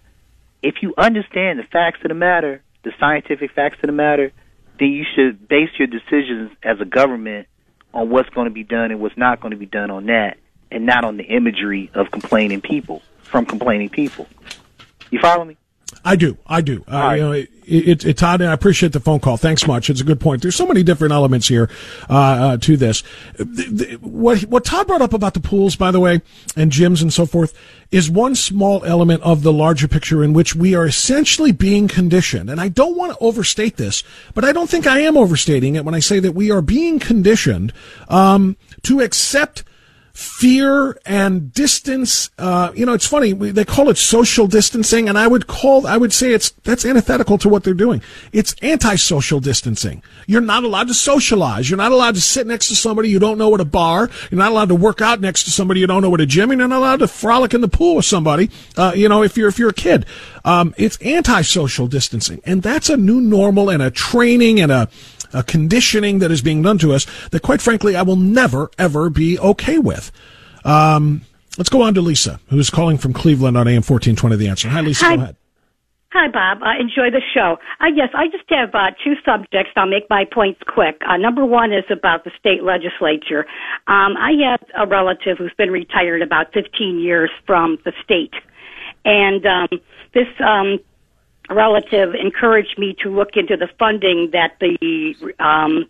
if 0.62 0.82
you 0.82 0.94
understand 0.98 1.60
the 1.60 1.64
facts 1.64 2.00
of 2.04 2.10
the 2.10 2.16
matter, 2.16 2.62
the 2.84 2.92
scientific 3.00 3.52
facts 3.52 3.78
of 3.84 3.88
the 3.88 3.94
matter, 3.94 4.32
then 4.80 4.90
you 4.90 5.06
should 5.16 5.48
base 5.48 5.70
your 5.78 5.88
decisions 5.88 6.52
as 6.64 6.80
a 6.80 6.86
government 6.86 7.48
on 7.94 8.10
what's 8.10 8.30
going 8.30 8.46
to 8.46 8.54
be 8.54 8.64
done 8.64 8.92
and 8.92 9.00
what's 9.00 9.18
not 9.18 9.42
going 9.42 9.52
to 9.52 9.58
be 9.58 9.66
done 9.66 9.92
on 9.92 10.06
that, 10.06 10.38
and 10.72 10.86
not 10.86 11.04
on 11.04 11.18
the 11.18 11.24
imagery 11.24 11.90
of 11.94 12.12
complaining 12.12 12.62
people 12.62 13.02
from 13.24 13.46
complaining 13.46 13.90
people. 13.90 14.28
You 15.10 15.20
follow 15.20 15.44
me? 15.44 15.58
I 16.04 16.16
do. 16.16 16.38
I 16.48 16.62
do. 16.62 16.84
Uh, 16.88 16.96
right. 16.96 17.16
You 17.16 17.22
know, 17.22 17.32
it, 17.34 17.50
it, 17.66 18.06
it, 18.06 18.18
Todd, 18.18 18.42
I 18.42 18.52
appreciate 18.54 18.94
the 18.94 19.00
phone 19.00 19.20
call. 19.20 19.38
Thanks 19.38 19.68
much. 19.68 19.90
It's 19.90 20.02
a 20.02 20.04
good 20.04 20.20
point. 20.20 20.42
There's 20.42 20.56
so 20.56 20.66
many 20.66 20.82
different 20.82 21.14
elements 21.14 21.48
here 21.48 21.70
uh, 22.10 22.14
uh, 22.14 22.58
to 22.58 22.78
this. 22.78 23.04
The, 23.38 23.44
the, 23.44 23.96
what 23.96 24.42
what 24.44 24.66
Todd 24.66 24.88
brought 24.88 25.02
up 25.02 25.14
about 25.14 25.34
the 25.34 25.40
pools, 25.40 25.76
by 25.76 25.92
the 25.92 26.00
way, 26.00 26.22
and 26.56 26.72
gyms 26.72 27.02
and 27.02 27.14
so 27.14 27.26
forth, 27.26 27.58
is 27.92 28.10
one 28.10 28.36
small 28.36 28.84
element 28.86 29.22
of 29.24 29.44
the 29.44 29.54
larger 29.54 29.88
picture 29.88 30.24
in 30.24 30.34
which 30.34 30.56
we 30.56 30.74
are 30.74 30.86
essentially 30.86 31.52
being 31.52 31.88
conditioned. 31.88 32.50
And 32.50 32.60
I 32.60 32.70
don't 32.70 32.98
want 32.98 33.12
to 33.12 33.20
overstate 33.20 33.78
this, 33.78 34.04
but 34.34 34.44
I 34.44 34.52
don't 34.52 34.70
think 34.70 34.88
I 34.88 35.00
am 35.02 35.18
overstating 35.18 35.76
it 35.76 35.86
when 35.86 35.96
I 35.96 36.00
say 36.00 36.20
that 36.20 36.32
we 36.32 36.52
are 36.52 36.62
being 36.62 37.00
conditioned 37.00 37.74
um, 38.08 38.58
to 38.84 39.02
accept 39.02 39.64
fear 40.20 41.00
and 41.06 41.54
distance. 41.54 42.30
Uh, 42.38 42.74
you 42.76 42.86
know, 42.86 42.92
it's 42.92 43.08
funny. 43.08 43.32
They 43.32 43.64
call 43.64 43.90
it 43.90 43.98
social 43.98 44.48
distancing, 44.48 45.08
and 45.08 45.18
I 45.18 45.28
would 45.28 45.48
call, 45.48 45.88
I 45.88 45.96
would 45.96 46.12
say 46.12 46.34
it's 46.34 46.50
that's 46.50 46.84
antithetical 46.84 47.38
to 47.38 47.48
what 47.48 47.64
they're 47.64 47.74
doing. 47.74 48.02
It's 48.34 48.54
anti-social 48.62 49.40
distancing. 49.40 50.04
You're 50.28 50.42
not 50.42 50.66
allowed 50.66 50.90
to 50.90 50.94
socialize. 50.94 51.70
You're 51.70 51.78
not 51.78 51.94
allowed 51.94 52.16
to 52.16 52.22
sit 52.22 52.46
next 52.46 52.68
to 52.68 52.76
somebody 52.76 53.10
you 53.10 53.20
don't 53.20 53.38
know 53.38 53.54
at 53.56 53.62
a 53.62 53.66
bar. 53.66 54.10
You're 54.30 54.40
not 54.40 54.52
allowed 54.52 54.68
to 54.70 54.76
work 54.76 55.00
out 55.00 55.22
next 55.22 55.46
to 55.46 55.52
somebody 55.52 55.80
you 55.80 55.88
don't 55.88 56.02
know 56.02 56.14
at 56.14 56.20
a 56.20 56.26
gym. 56.26 56.52
And 56.52 56.60
you're 56.60 56.68
not 56.68 56.80
allowed 56.80 57.00
to 57.00 57.08
frolic 57.08 57.54
in 57.54 57.62
the 57.62 57.70
pool 57.70 57.96
with 57.96 58.06
somebody. 58.06 58.50
Uh, 58.76 58.92
you 58.94 59.08
know, 59.08 59.24
if 59.24 59.38
you're 59.38 59.48
if 59.48 59.58
you're 59.58 59.70
a 59.70 59.74
kid, 59.74 60.06
um, 60.44 60.74
it's 60.78 60.98
anti-social 60.98 61.88
distancing, 61.88 62.42
and 62.44 62.62
that's 62.62 62.90
a 62.90 62.98
new 62.98 63.22
normal 63.22 63.70
and 63.70 63.82
a 63.82 63.90
training 63.90 64.60
and 64.60 64.72
a 64.72 64.90
a 65.34 65.44
conditioning 65.44 66.20
that 66.20 66.32
is 66.32 66.42
being 66.42 66.62
done 66.62 66.78
to 66.80 66.94
us 66.94 67.06
that, 67.30 67.42
quite 67.42 67.62
frankly, 67.62 67.96
I 67.96 68.02
will 68.02 68.16
never, 68.16 68.70
ever 68.78 69.10
be 69.10 69.40
okay 69.40 69.78
with. 69.78 70.12
Um, 70.66 71.22
let's 71.58 71.70
go 71.70 71.82
on 71.82 71.94
to 71.94 72.02
Lisa, 72.02 72.40
who's 72.50 72.70
calling 72.70 72.98
from 72.98 73.14
Cleveland 73.14 73.58
on 73.58 73.68
AM 73.68 73.84
1420 73.84 74.36
The 74.36 74.48
Answer. 74.48 74.70
Hi, 74.70 74.82
Lisa. 74.82 75.06
Hi. 75.06 75.16
Go 75.16 75.22
ahead. 75.24 75.36
Hi, 76.12 76.28
Bob. 76.28 76.64
Uh, 76.64 76.74
enjoy 76.80 77.12
the 77.12 77.22
show. 77.36 77.58
Uh, 77.80 77.86
yes, 77.94 78.10
I 78.16 78.26
just 78.26 78.44
have 78.50 78.74
uh, 78.74 78.90
two 79.04 79.14
subjects. 79.24 79.72
I'll 79.76 79.86
make 79.86 80.10
my 80.10 80.26
points 80.26 80.60
quick. 80.66 81.00
Uh, 81.08 81.18
number 81.18 81.46
one 81.46 81.72
is 81.72 81.84
about 81.92 82.24
the 82.24 82.32
state 82.40 82.64
legislature. 82.64 83.46
Um, 83.86 84.18
I 84.18 84.34
have 84.50 84.66
a 84.76 84.90
relative 84.90 85.38
who's 85.38 85.54
been 85.56 85.70
retired 85.70 86.24
about 86.24 86.52
15 86.52 86.98
years 86.98 87.30
from 87.46 87.78
the 87.86 87.94
state. 88.04 88.34
And 89.06 89.46
um, 89.46 89.80
this 90.16 90.28
um, 90.44 90.80
relative 91.50 92.14
encouraged 92.16 92.78
me 92.78 92.96
to 93.04 93.10
look 93.10 93.36
into 93.36 93.58
the 93.58 93.68
funding 93.78 94.30
that 94.34 94.58
the 94.60 95.16
um, 95.40 95.86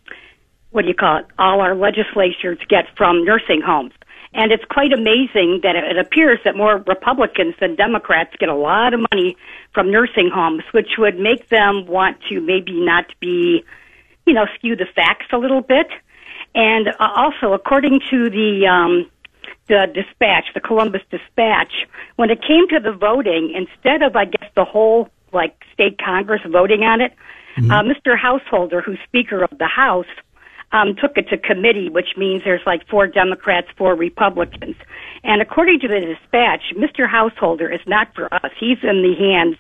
what 0.72 0.84
do 0.84 0.88
you 0.88 0.94
call 0.94 1.18
it? 1.18 1.26
All 1.38 1.62
our 1.62 1.76
legislatures 1.76 2.60
get 2.70 2.86
from 2.96 3.26
nursing 3.26 3.62
homes. 3.62 3.94
And 4.34 4.52
it's 4.52 4.64
quite 4.66 4.94
amazing 4.94 5.62
that 5.64 5.76
it 5.76 5.98
appears 5.98 6.40
that 6.46 6.56
more 6.56 6.78
Republicans 6.86 7.56
than 7.60 7.76
Democrats 7.76 8.36
get 8.40 8.48
a 8.48 8.56
lot 8.56 8.94
of 8.94 9.02
money 9.12 9.36
from 9.74 9.92
nursing 9.92 10.30
homes, 10.32 10.64
which 10.72 10.98
would 11.00 11.20
make 11.20 11.50
them 11.50 11.88
want 11.88 12.18
to 12.30 12.40
maybe 12.40 12.74
not 12.74 13.06
be, 13.20 13.64
you 14.28 14.34
know, 14.34 14.46
skew 14.56 14.76
the 14.76 14.86
facts 14.86 15.26
a 15.32 15.38
little 15.38 15.62
bit. 15.62 15.88
And 16.54 16.90
uh, 16.90 16.94
also, 17.00 17.54
according 17.54 18.02
to 18.12 18.30
the 18.30 18.68
um, 18.68 19.10
the 19.68 19.88
dispatch, 19.94 20.46
the 20.54 20.60
Columbus 20.60 21.02
Dispatch, 21.10 21.88
when 22.16 22.30
it 22.30 22.42
came 22.42 22.68
to 22.70 22.80
the 22.80 22.92
voting, 22.92 23.54
instead 23.56 24.04
of 24.04 24.16
I 24.16 24.26
guess 24.26 24.50
the 24.56 24.66
whole 24.66 25.10
like 25.34 25.56
state 25.74 25.98
Congress 26.04 26.42
voting 26.48 26.84
on 26.84 27.02
it. 27.02 27.14
Mm-hmm. 27.58 27.72
Uh, 27.72 27.84
Mr. 27.84 28.18
Householder, 28.18 28.82
who's 28.82 29.00
Speaker 29.08 29.44
of 29.44 29.58
the 29.58 29.68
House, 29.68 30.06
um, 30.72 30.96
took 30.96 31.18
it 31.18 31.28
to 31.30 31.38
committee, 31.38 31.90
which 31.90 32.10
means 32.16 32.44
there's 32.44 32.62
like 32.66 32.88
four 32.88 33.08
Democrats, 33.08 33.68
four 33.78 33.96
Republicans. 33.96 34.76
And 35.24 35.42
according 35.42 35.80
to 35.82 35.88
the 35.88 36.00
dispatch, 36.00 36.62
Mr. 36.78 37.10
Householder 37.10 37.72
is 37.72 37.82
not 37.88 38.14
for 38.14 38.34
us. 38.34 38.52
He's 38.60 38.78
in 38.84 39.02
the 39.02 39.16
hands 39.18 39.58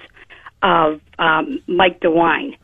of 0.61 1.01
um, 1.17 1.61
Mike 1.67 1.99
DeWine. 1.99 2.57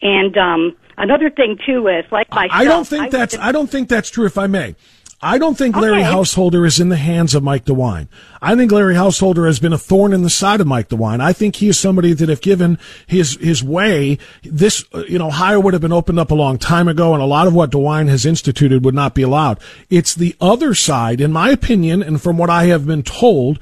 And 0.00 0.36
um, 0.36 0.76
another 0.96 1.28
thing 1.28 1.58
too 1.66 1.88
is 1.88 2.04
like 2.12 2.30
myself. 2.30 2.52
I 2.52 2.64
don't 2.64 2.86
think 2.86 3.04
I 3.06 3.08
that's 3.08 3.36
I 3.36 3.52
don't 3.52 3.68
think 3.68 3.88
that's 3.88 4.10
true. 4.10 4.26
If 4.26 4.38
I 4.38 4.46
may, 4.46 4.76
I 5.20 5.38
don't 5.38 5.58
think 5.58 5.74
Larry 5.74 6.02
okay. 6.02 6.12
Householder 6.12 6.64
is 6.64 6.78
in 6.78 6.90
the 6.90 6.96
hands 6.96 7.34
of 7.34 7.42
Mike 7.42 7.64
DeWine. 7.64 8.06
I 8.40 8.54
think 8.54 8.70
Larry 8.70 8.94
Householder 8.94 9.46
has 9.46 9.58
been 9.58 9.72
a 9.72 9.78
thorn 9.78 10.12
in 10.12 10.22
the 10.22 10.30
side 10.30 10.60
of 10.60 10.68
Mike 10.68 10.88
DeWine. 10.88 11.20
I 11.20 11.32
think 11.32 11.56
he 11.56 11.68
is 11.68 11.78
somebody 11.78 12.12
that 12.12 12.30
if 12.30 12.40
given 12.40 12.78
his, 13.04 13.36
his 13.40 13.64
way, 13.64 14.18
this, 14.44 14.84
uh, 14.94 15.02
you 15.08 15.18
know, 15.18 15.26
Ohio 15.26 15.58
would 15.58 15.74
have 15.74 15.82
been 15.82 15.92
opened 15.92 16.20
up 16.20 16.30
a 16.30 16.36
long 16.36 16.56
time 16.56 16.86
ago 16.86 17.14
and 17.14 17.22
a 17.22 17.26
lot 17.26 17.48
of 17.48 17.54
what 17.54 17.72
DeWine 17.72 18.08
has 18.08 18.24
instituted 18.24 18.84
would 18.84 18.94
not 18.94 19.14
be 19.14 19.22
allowed. 19.22 19.58
It's 19.90 20.14
the 20.14 20.36
other 20.40 20.72
side, 20.72 21.20
in 21.20 21.32
my 21.32 21.50
opinion, 21.50 22.00
and 22.00 22.22
from 22.22 22.38
what 22.38 22.48
I 22.48 22.66
have 22.66 22.86
been 22.86 23.02
told, 23.02 23.58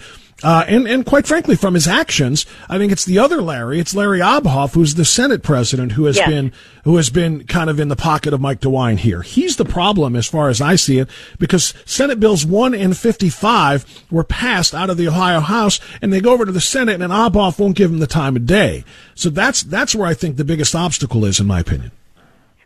uh, 0.47 0.65
and, 0.69 0.87
and 0.87 1.05
quite 1.05 1.27
frankly, 1.27 1.57
from 1.57 1.75
his 1.75 1.89
actions, 1.89 2.47
I 2.69 2.79
think 2.79 2.93
it's 2.93 3.05
the 3.05 3.19
other 3.19 3.43
Larry. 3.43 3.81
It's 3.81 3.97
Larry 3.97 4.21
Obhof, 4.21 4.75
who's 4.75 4.95
the 4.95 5.05
Senate 5.05 5.43
president, 5.43 5.93
who 5.93 6.05
has 6.05 6.19
yes. 6.19 6.29
been 6.29 6.53
who 6.85 6.99
has 6.99 7.11
been 7.11 7.43
kind 7.49 7.69
of 7.69 7.81
in 7.81 7.89
the 7.89 7.97
pocket 7.97 8.33
of 8.33 8.41
Mike 8.41 8.61
DeWine 8.61 8.99
here. 8.99 9.23
He's 9.23 9.57
the 9.57 9.65
problem 9.65 10.15
as 10.15 10.29
far 10.29 10.49
as 10.49 10.61
I 10.61 10.77
see 10.77 11.01
it, 11.01 11.09
because 11.41 11.75
Senate 11.85 12.21
bills 12.21 12.47
one 12.47 12.75
and 12.75 12.97
fifty 12.97 13.29
five 13.29 13.85
were 14.09 14.23
passed 14.23 14.73
out 14.73 14.89
of 14.89 14.97
the 14.97 15.09
Ohio 15.09 15.41
House, 15.41 15.81
and 16.01 16.13
they 16.13 16.21
go 16.21 16.33
over 16.33 16.45
to 16.45 16.53
the 16.53 16.61
Senate, 16.61 17.03
and 17.03 17.13
Obhof 17.13 17.59
won't 17.59 17.77
give 17.77 17.91
them 17.91 17.99
the 17.99 18.07
time 18.07 18.37
of 18.37 18.47
day. 18.47 18.85
So 19.17 19.31
that's 19.31 19.65
that's 19.65 19.97
where 19.97 20.07
I 20.07 20.15
think 20.15 20.37
the 20.37 20.45
biggest 20.45 20.77
obstacle 20.77 21.25
is, 21.25 21.41
in 21.41 21.49
my 21.49 21.59
opinion. 21.59 21.91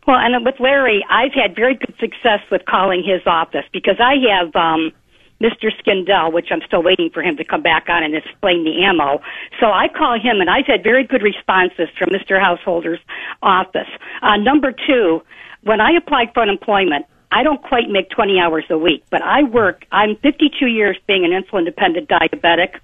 Well, 0.07 0.19
and 0.19 0.45
with 0.45 0.61
Larry, 0.61 1.03
I've 1.09 1.33
had 1.33 1.57
very 1.57 1.77
good 1.77 1.95
success 1.99 2.40
with 2.51 2.66
calling 2.66 3.03
his 3.03 3.23
office 3.25 3.64
because 3.73 3.97
I 3.99 4.16
have. 4.29 4.55
Um, 4.55 4.93
Mr. 5.40 5.70
Skindell, 5.81 6.33
which 6.33 6.48
I'm 6.50 6.61
still 6.66 6.83
waiting 6.83 7.11
for 7.12 7.22
him 7.22 7.37
to 7.37 7.44
come 7.44 7.62
back 7.62 7.88
on 7.88 8.03
and 8.03 8.14
explain 8.14 8.64
the 8.64 8.85
ammo. 8.85 9.20
So 9.59 9.66
I 9.66 9.88
call 9.88 10.14
him, 10.20 10.40
and 10.40 10.50
I've 10.50 10.66
had 10.66 10.83
very 10.83 11.05
good 11.07 11.22
responses 11.22 11.88
from 11.98 12.11
Mr. 12.11 12.40
Householder's 12.40 13.00
office. 13.42 13.88
Uh, 14.22 14.37
number 14.37 14.72
two, 14.72 15.22
when 15.62 15.81
I 15.81 15.92
applied 15.96 16.33
for 16.35 16.42
unemployment, 16.42 17.07
I 17.33 17.42
don't 17.42 17.62
quite 17.62 17.88
make 17.88 18.11
20 18.11 18.38
hours 18.40 18.64
a 18.70 18.76
week, 18.79 19.05
but 19.11 19.22
I 19.22 19.44
work. 19.44 19.85
I'm 19.92 20.16
52 20.16 20.66
years 20.66 20.98
being 21.07 21.24
an 21.24 21.31
insulin 21.31 21.64
dependent 21.64 22.09
diabetic, 22.09 22.81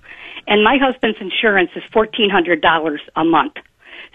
and 0.47 0.63
my 0.63 0.79
husband's 0.81 1.19
insurance 1.21 1.71
is 1.75 1.83
$1,400 1.93 2.99
a 3.17 3.25
month. 3.25 3.55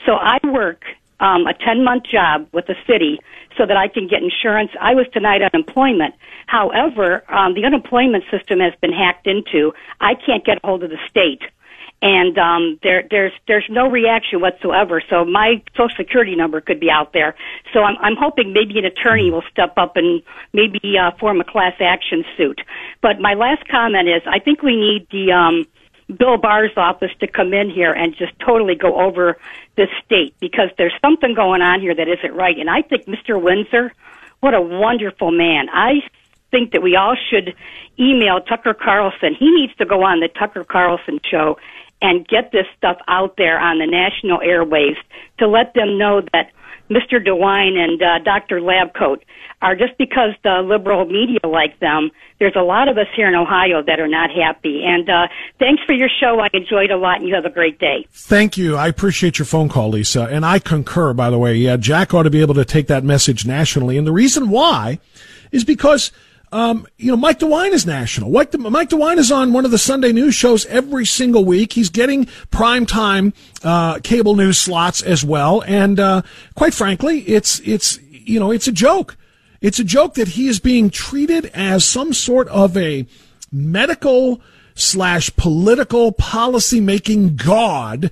So 0.05 0.13
I 0.13 0.39
work 0.47 0.83
um, 1.21 1.47
a 1.47 1.53
10 1.53 1.83
month 1.83 2.03
job 2.11 2.47
with 2.51 2.65
the 2.65 2.75
city 2.85 3.19
so 3.57 3.65
that 3.65 3.77
I 3.77 3.87
can 3.87 4.07
get 4.07 4.21
insurance. 4.23 4.71
I 4.81 4.95
was 4.95 5.05
denied 5.13 5.41
unemployment. 5.41 6.15
However, 6.47 7.23
um, 7.31 7.53
the 7.53 7.63
unemployment 7.63 8.25
system 8.29 8.59
has 8.59 8.73
been 8.81 8.91
hacked 8.91 9.27
into. 9.27 9.73
I 10.01 10.15
can't 10.15 10.43
get 10.43 10.57
a 10.63 10.67
hold 10.67 10.83
of 10.83 10.89
the 10.89 10.99
state. 11.09 11.41
And 12.03 12.35
um, 12.39 12.79
there, 12.81 13.03
there's 13.11 13.31
there's 13.47 13.67
no 13.69 13.87
reaction 13.87 14.41
whatsoever. 14.41 15.03
So 15.07 15.23
my 15.23 15.61
social 15.77 15.95
security 15.95 16.35
number 16.35 16.59
could 16.59 16.79
be 16.79 16.89
out 16.89 17.13
there. 17.13 17.35
So 17.73 17.83
I'm, 17.83 17.95
I'm 18.01 18.15
hoping 18.19 18.53
maybe 18.53 18.79
an 18.79 18.85
attorney 18.85 19.29
will 19.29 19.43
step 19.51 19.73
up 19.77 19.97
and 19.97 20.23
maybe 20.51 20.97
uh, 20.97 21.11
form 21.19 21.39
a 21.39 21.43
class 21.43 21.75
action 21.79 22.25
suit. 22.35 22.61
But 23.01 23.19
my 23.19 23.35
last 23.35 23.67
comment 23.67 24.09
is, 24.09 24.23
I 24.25 24.39
think 24.39 24.63
we 24.63 24.75
need 24.75 25.07
the 25.11 25.31
um, 25.31 25.67
Bill 26.17 26.37
Barr's 26.37 26.71
office 26.77 27.11
to 27.19 27.27
come 27.27 27.53
in 27.53 27.69
here 27.69 27.93
and 27.93 28.15
just 28.15 28.37
totally 28.39 28.75
go 28.75 28.99
over 28.99 29.37
the 29.75 29.87
state 30.03 30.35
because 30.39 30.69
there's 30.77 30.93
something 31.01 31.33
going 31.33 31.61
on 31.61 31.81
here 31.81 31.95
that 31.95 32.07
isn't 32.07 32.33
right. 32.33 32.57
And 32.57 32.69
I 32.69 32.81
think 32.81 33.05
Mr. 33.05 33.41
Windsor, 33.41 33.93
what 34.39 34.53
a 34.53 34.61
wonderful 34.61 35.31
man. 35.31 35.69
I 35.69 36.01
think 36.51 36.71
that 36.73 36.81
we 36.81 36.95
all 36.95 37.15
should 37.29 37.55
email 37.99 38.41
Tucker 38.41 38.73
Carlson. 38.73 39.35
He 39.37 39.49
needs 39.51 39.75
to 39.77 39.85
go 39.85 40.03
on 40.03 40.19
the 40.19 40.27
Tucker 40.27 40.63
Carlson 40.63 41.19
show 41.23 41.57
and 42.01 42.27
get 42.27 42.51
this 42.51 42.65
stuff 42.77 42.97
out 43.07 43.37
there 43.37 43.59
on 43.59 43.79
the 43.79 43.85
national 43.85 44.39
airwaves 44.39 44.97
to 45.37 45.47
let 45.47 45.73
them 45.73 45.97
know 45.97 46.21
that 46.33 46.51
Mr. 46.91 47.25
DeWine 47.25 47.77
and 47.77 48.01
uh, 48.01 48.19
Dr. 48.23 48.59
Labcoat 48.59 49.21
are 49.61 49.75
just 49.75 49.97
because 49.97 50.31
the 50.43 50.61
liberal 50.63 51.05
media 51.05 51.39
like 51.43 51.79
them. 51.79 52.11
There's 52.39 52.55
a 52.55 52.63
lot 52.63 52.89
of 52.89 52.97
us 52.97 53.07
here 53.15 53.29
in 53.29 53.35
Ohio 53.35 53.81
that 53.83 53.99
are 53.99 54.07
not 54.07 54.29
happy. 54.29 54.83
And 54.83 55.09
uh, 55.09 55.27
thanks 55.57 55.81
for 55.85 55.93
your 55.93 56.09
show. 56.19 56.39
I 56.41 56.49
enjoyed 56.53 56.91
a 56.91 56.97
lot, 56.97 57.19
and 57.19 57.29
you 57.29 57.35
have 57.35 57.45
a 57.45 57.49
great 57.49 57.79
day. 57.79 58.05
Thank 58.11 58.57
you. 58.57 58.75
I 58.75 58.87
appreciate 58.87 59.39
your 59.39 59.45
phone 59.45 59.69
call, 59.69 59.89
Lisa. 59.89 60.23
And 60.23 60.45
I 60.45 60.59
concur, 60.59 61.13
by 61.13 61.29
the 61.29 61.37
way. 61.37 61.55
Yeah, 61.55 61.77
Jack 61.77 62.13
ought 62.13 62.23
to 62.23 62.29
be 62.29 62.41
able 62.41 62.55
to 62.55 62.65
take 62.65 62.87
that 62.87 63.03
message 63.03 63.45
nationally. 63.45 63.97
And 63.97 64.05
the 64.05 64.11
reason 64.11 64.49
why 64.49 64.99
is 65.51 65.63
because– 65.63 66.11
um, 66.51 66.85
you 66.97 67.07
know, 67.07 67.17
Mike 67.17 67.39
DeWine 67.39 67.71
is 67.71 67.85
national. 67.85 68.29
Mike, 68.29 68.51
De- 68.51 68.57
Mike 68.57 68.89
DeWine 68.89 69.17
is 69.17 69.31
on 69.31 69.53
one 69.53 69.63
of 69.63 69.71
the 69.71 69.77
Sunday 69.77 70.11
news 70.11 70.35
shows 70.35 70.65
every 70.65 71.05
single 71.05 71.45
week. 71.45 71.73
He's 71.73 71.89
getting 71.89 72.25
prime 72.49 72.85
time 72.85 73.33
uh, 73.63 73.99
cable 73.99 74.35
news 74.35 74.57
slots 74.57 75.01
as 75.01 75.23
well, 75.23 75.63
and 75.65 75.99
uh, 75.99 76.21
quite 76.55 76.73
frankly, 76.73 77.19
it's 77.21 77.59
it's 77.61 77.99
you 78.11 78.39
know 78.39 78.51
it's 78.51 78.67
a 78.67 78.71
joke. 78.71 79.15
It's 79.61 79.79
a 79.79 79.83
joke 79.83 80.15
that 80.15 80.29
he 80.29 80.47
is 80.47 80.59
being 80.59 80.89
treated 80.89 81.45
as 81.53 81.85
some 81.85 82.13
sort 82.13 82.47
of 82.49 82.75
a 82.75 83.05
medical 83.51 84.41
slash 84.73 85.33
political 85.35 86.11
policy 86.11 86.81
making 86.81 87.35
god 87.35 88.09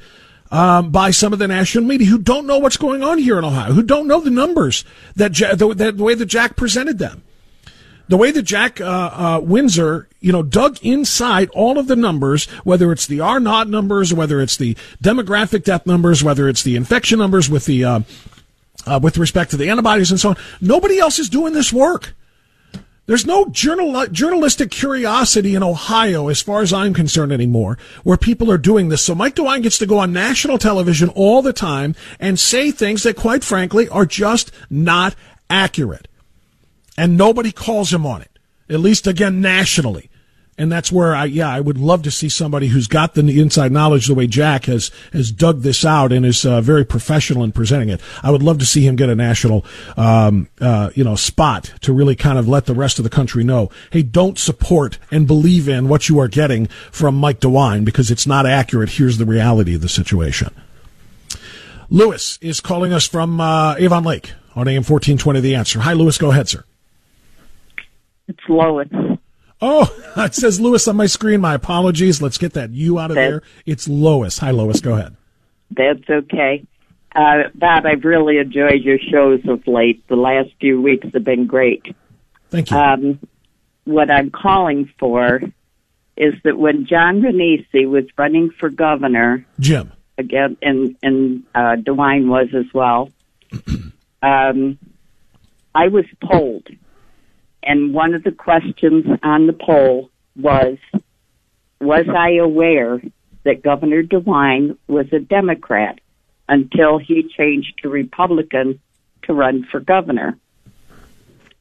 um, 0.52 0.91
by 0.91 1.12
some 1.12 1.34
of 1.34 1.39
the 1.39 1.47
national 1.47 1.84
media 1.84 2.08
who 2.08 2.19
don't 2.19 2.45
know 2.45 2.60
what's 2.60 2.78
going 2.78 3.04
on 3.04 3.17
here 3.17 3.38
in 3.38 3.43
Ohio, 3.45 3.71
who 3.71 3.84
don't 3.84 4.08
know 4.08 4.19
the 4.19 4.30
numbers 4.30 4.86
that 5.15 5.34
the, 5.34 5.73
the, 5.73 5.91
the 5.91 6.04
way 6.04 6.13
that 6.13 6.25
Jack 6.25 6.56
presented 6.56 6.99
them. 6.99 7.23
The 8.10 8.17
way 8.17 8.32
that 8.32 8.41
Jack 8.41 8.82
uh, 8.82 8.86
uh, 8.86 9.39
Windsor, 9.41 10.08
you 10.19 10.32
know, 10.32 10.41
dug 10.41 10.80
inside 10.82 11.50
all 11.52 11.78
of 11.78 11.88
the 11.88 11.95
numbers, 11.95 12.48
whether 12.65 12.91
it's 12.91 13.06
the 13.06 13.22
R 13.22 13.39
naught 13.39 13.69
numbers, 13.69 14.13
whether 14.13 14.41
it's 14.41 14.58
the 14.58 14.76
demographic 15.02 15.63
death 15.63 15.86
numbers, 15.86 16.24
whether 16.24 16.50
it's 16.50 16.63
the 16.63 16.76
infection 16.76 17.19
numbers 17.19 17.50
with 17.52 17.65
the 17.65 17.86
uh, 17.86 18.00
uh, 18.88 19.00
with 19.02 19.17
respect 19.19 19.52
to 19.52 19.58
the 19.58 19.69
antibodies 19.69 20.10
and 20.10 20.19
so 20.19 20.30
on. 20.30 20.38
Nobody 20.60 20.98
else 20.98 21.19
is 21.19 21.30
doing 21.30 21.54
this 21.54 21.72
work. 21.72 22.15
There's 23.06 23.26
no 23.26 23.48
journal, 23.48 24.06
journalistic 24.08 24.69
curiosity 24.69 25.56
in 25.56 25.63
Ohio, 25.63 26.28
as 26.30 26.41
far 26.41 26.62
as 26.62 26.72
I'm 26.72 26.93
concerned 26.93 27.32
anymore, 27.32 27.78
where 28.04 28.17
people 28.17 28.52
are 28.52 28.58
doing 28.60 28.89
this. 28.89 29.04
So 29.04 29.15
Mike 29.15 29.34
DeWine 29.36 29.63
gets 29.63 29.80
to 29.80 29.88
go 29.88 29.98
on 29.98 30.13
national 30.13 30.60
television 30.60 31.10
all 31.10 31.41
the 31.41 31.54
time 31.54 31.95
and 32.19 32.39
say 32.39 32.69
things 32.69 33.02
that, 33.04 33.15
quite 33.15 33.43
frankly, 33.43 33.89
are 33.89 34.06
just 34.06 34.52
not 34.69 35.15
accurate. 35.50 36.08
And 36.99 37.17
nobody 37.17 37.51
calls 37.51 37.93
him 37.93 38.05
on 38.05 38.21
it, 38.21 38.38
at 38.69 38.79
least 38.79 39.07
again 39.07 39.41
nationally 39.41 40.09
and 40.59 40.69
that's 40.69 40.91
where 40.91 41.15
I 41.15 41.25
yeah 41.25 41.49
I 41.49 41.62
would 41.62 41.77
love 41.77 42.03
to 42.03 42.12
see 42.12 42.29
somebody 42.29 42.67
who's 42.67 42.88
got 42.88 43.15
the 43.15 43.21
inside 43.39 43.71
knowledge 43.71 44.07
the 44.07 44.13
way 44.13 44.27
Jack 44.27 44.65
has 44.65 44.91
has 45.13 45.31
dug 45.31 45.62
this 45.62 45.85
out 45.85 46.12
and 46.12 46.25
is 46.25 46.45
uh, 46.45 46.62
very 46.62 46.85
professional 46.85 47.43
in 47.43 47.53
presenting 47.53 47.89
it. 47.89 48.01
I 48.21 48.29
would 48.29 48.43
love 48.43 48.59
to 48.59 48.65
see 48.65 48.85
him 48.85 48.97
get 48.97 49.09
a 49.09 49.15
national 49.15 49.65
um, 49.95 50.49
uh, 50.59 50.91
you 50.93 51.03
know 51.03 51.15
spot 51.15 51.73
to 51.81 51.93
really 51.93 52.15
kind 52.15 52.38
of 52.38 52.47
let 52.47 52.65
the 52.65 52.75
rest 52.75 52.99
of 52.99 53.03
the 53.03 53.09
country 53.09 53.43
know, 53.43 53.71
hey, 53.91 54.03
don't 54.03 54.38
support 54.38 54.99
and 55.09 55.25
believe 55.25 55.69
in 55.69 55.88
what 55.88 56.09
you 56.09 56.19
are 56.19 56.27
getting 56.27 56.67
from 56.91 57.15
Mike 57.15 57.39
DeWine 57.39 57.85
because 57.85 58.12
it's 58.12 58.27
not 58.27 58.45
accurate. 58.45 58.89
Here's 58.89 59.17
the 59.17 59.25
reality 59.25 59.73
of 59.73 59.81
the 59.81 59.89
situation. 59.89 60.53
Lewis 61.89 62.38
is 62.41 62.59
calling 62.59 62.91
us 62.91 63.07
from 63.07 63.39
uh, 63.39 63.75
Avon 63.77 64.03
Lake 64.03 64.33
on 64.55 64.67
AM 64.67 64.83
1420 64.83 65.39
The 65.39 65.55
Answer. 65.55 65.79
Hi, 65.79 65.93
Lewis. 65.93 66.17
Go 66.17 66.31
ahead, 66.31 66.49
sir. 66.49 66.65
It's 68.29 68.47
Lois. 68.47 68.87
Oh, 69.59 69.93
it 70.17 70.35
says 70.35 70.61
Lewis 70.61 70.87
on 70.87 70.95
my 70.95 71.07
screen. 71.07 71.41
My 71.41 71.55
apologies. 71.55 72.21
Let's 72.21 72.37
get 72.37 72.53
that 72.53 72.69
U 72.69 72.99
out 72.99 73.11
of 73.11 73.15
there. 73.15 73.41
It's 73.65 73.87
Lois. 73.89 74.37
Hi, 74.37 74.51
Lois. 74.51 74.79
Go 74.79 74.93
ahead. 74.93 75.17
That's 75.71 76.07
okay. 76.09 76.65
Uh, 77.13 77.49
Bob, 77.55 77.85
I've 77.85 78.05
really 78.05 78.37
enjoyed 78.37 78.83
your 78.83 78.99
shows 78.99 79.41
of 79.47 79.67
late. 79.67 80.07
The 80.07 80.15
last 80.15 80.49
few 80.61 80.79
weeks 80.79 81.07
have 81.11 81.23
been 81.23 81.47
great. 81.47 81.83
Thank 82.49 82.69
you. 82.69 82.77
Um, 82.77 83.19
what 83.85 84.11
I'm 84.11 84.29
calling 84.29 84.91
for 84.99 85.41
is 86.15 86.33
that 86.43 86.57
when 86.57 86.85
John 86.85 87.21
Renacci 87.21 87.89
was 87.89 88.05
running 88.15 88.51
for 88.59 88.69
governor, 88.69 89.45
Jim, 89.59 89.91
again, 90.19 90.57
and 90.61 90.95
and 91.01 91.43
uh, 91.55 91.77
DeWine 91.77 92.27
was 92.27 92.49
as 92.53 92.71
well, 92.73 93.09
um, 94.21 94.77
I 95.73 95.87
was 95.87 96.05
polled 96.21 96.67
and 97.63 97.93
one 97.93 98.13
of 98.13 98.24
the 98.24 98.32
questions 98.32 99.06
on 99.24 99.48
the 99.48 99.54
poll 99.54 100.10
was, 100.36 100.78
was 101.80 102.06
I 102.10 102.36
aware 102.36 103.02
that 103.43 103.63
Governor 103.63 104.04
DeWine 104.04 104.78
was 104.88 105.12
a 105.12 105.19
Democrat 105.19 106.00
until 106.48 106.98
he 106.98 107.24
changed 107.38 107.80
to 107.82 107.89
Republican 107.89 108.80
to 109.24 109.34
run 109.34 109.65
for 109.72 109.80
governor? 109.80 110.38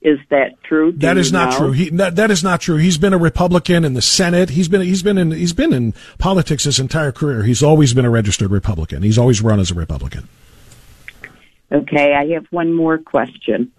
Is 0.01 0.19
that 0.31 0.63
true? 0.63 0.93
Do 0.93 0.99
that 0.99 1.17
is 1.17 1.33
not 1.33 1.51
know? 1.51 1.59
true. 1.59 1.73
He, 1.73 1.91
that, 1.91 2.15
that 2.17 2.31
is 2.31 2.45
not 2.45 2.61
true. 2.61 2.77
He's 2.77 2.99
been 2.99 3.13
a 3.13 3.19
Republican 3.19 3.85
in 3.85 3.95
the 3.95 4.03
Senate. 4.03 4.51
He's 4.51 4.69
been 4.69 4.81
he's 4.81 5.03
been 5.03 5.19
in 5.19 5.33
he's 5.33 5.53
been 5.53 5.73
in 5.73 5.93
politics 6.19 6.65
his 6.65 6.79
entire 6.79 7.11
career. 7.11 7.43
He's 7.43 7.65
always 7.65 7.95
been 7.95 8.05
a 8.05 8.11
registered 8.11 8.53
Republican. 8.53 9.03
He's 9.03 9.19
always 9.19 9.43
run 9.43 9.59
as 9.59 9.73
a 9.73 9.75
Republican. 9.75 10.29
Okay, 11.73 12.15
I 12.15 12.27
have 12.35 12.47
one 12.51 12.73
more 12.73 12.99
question. 12.99 13.73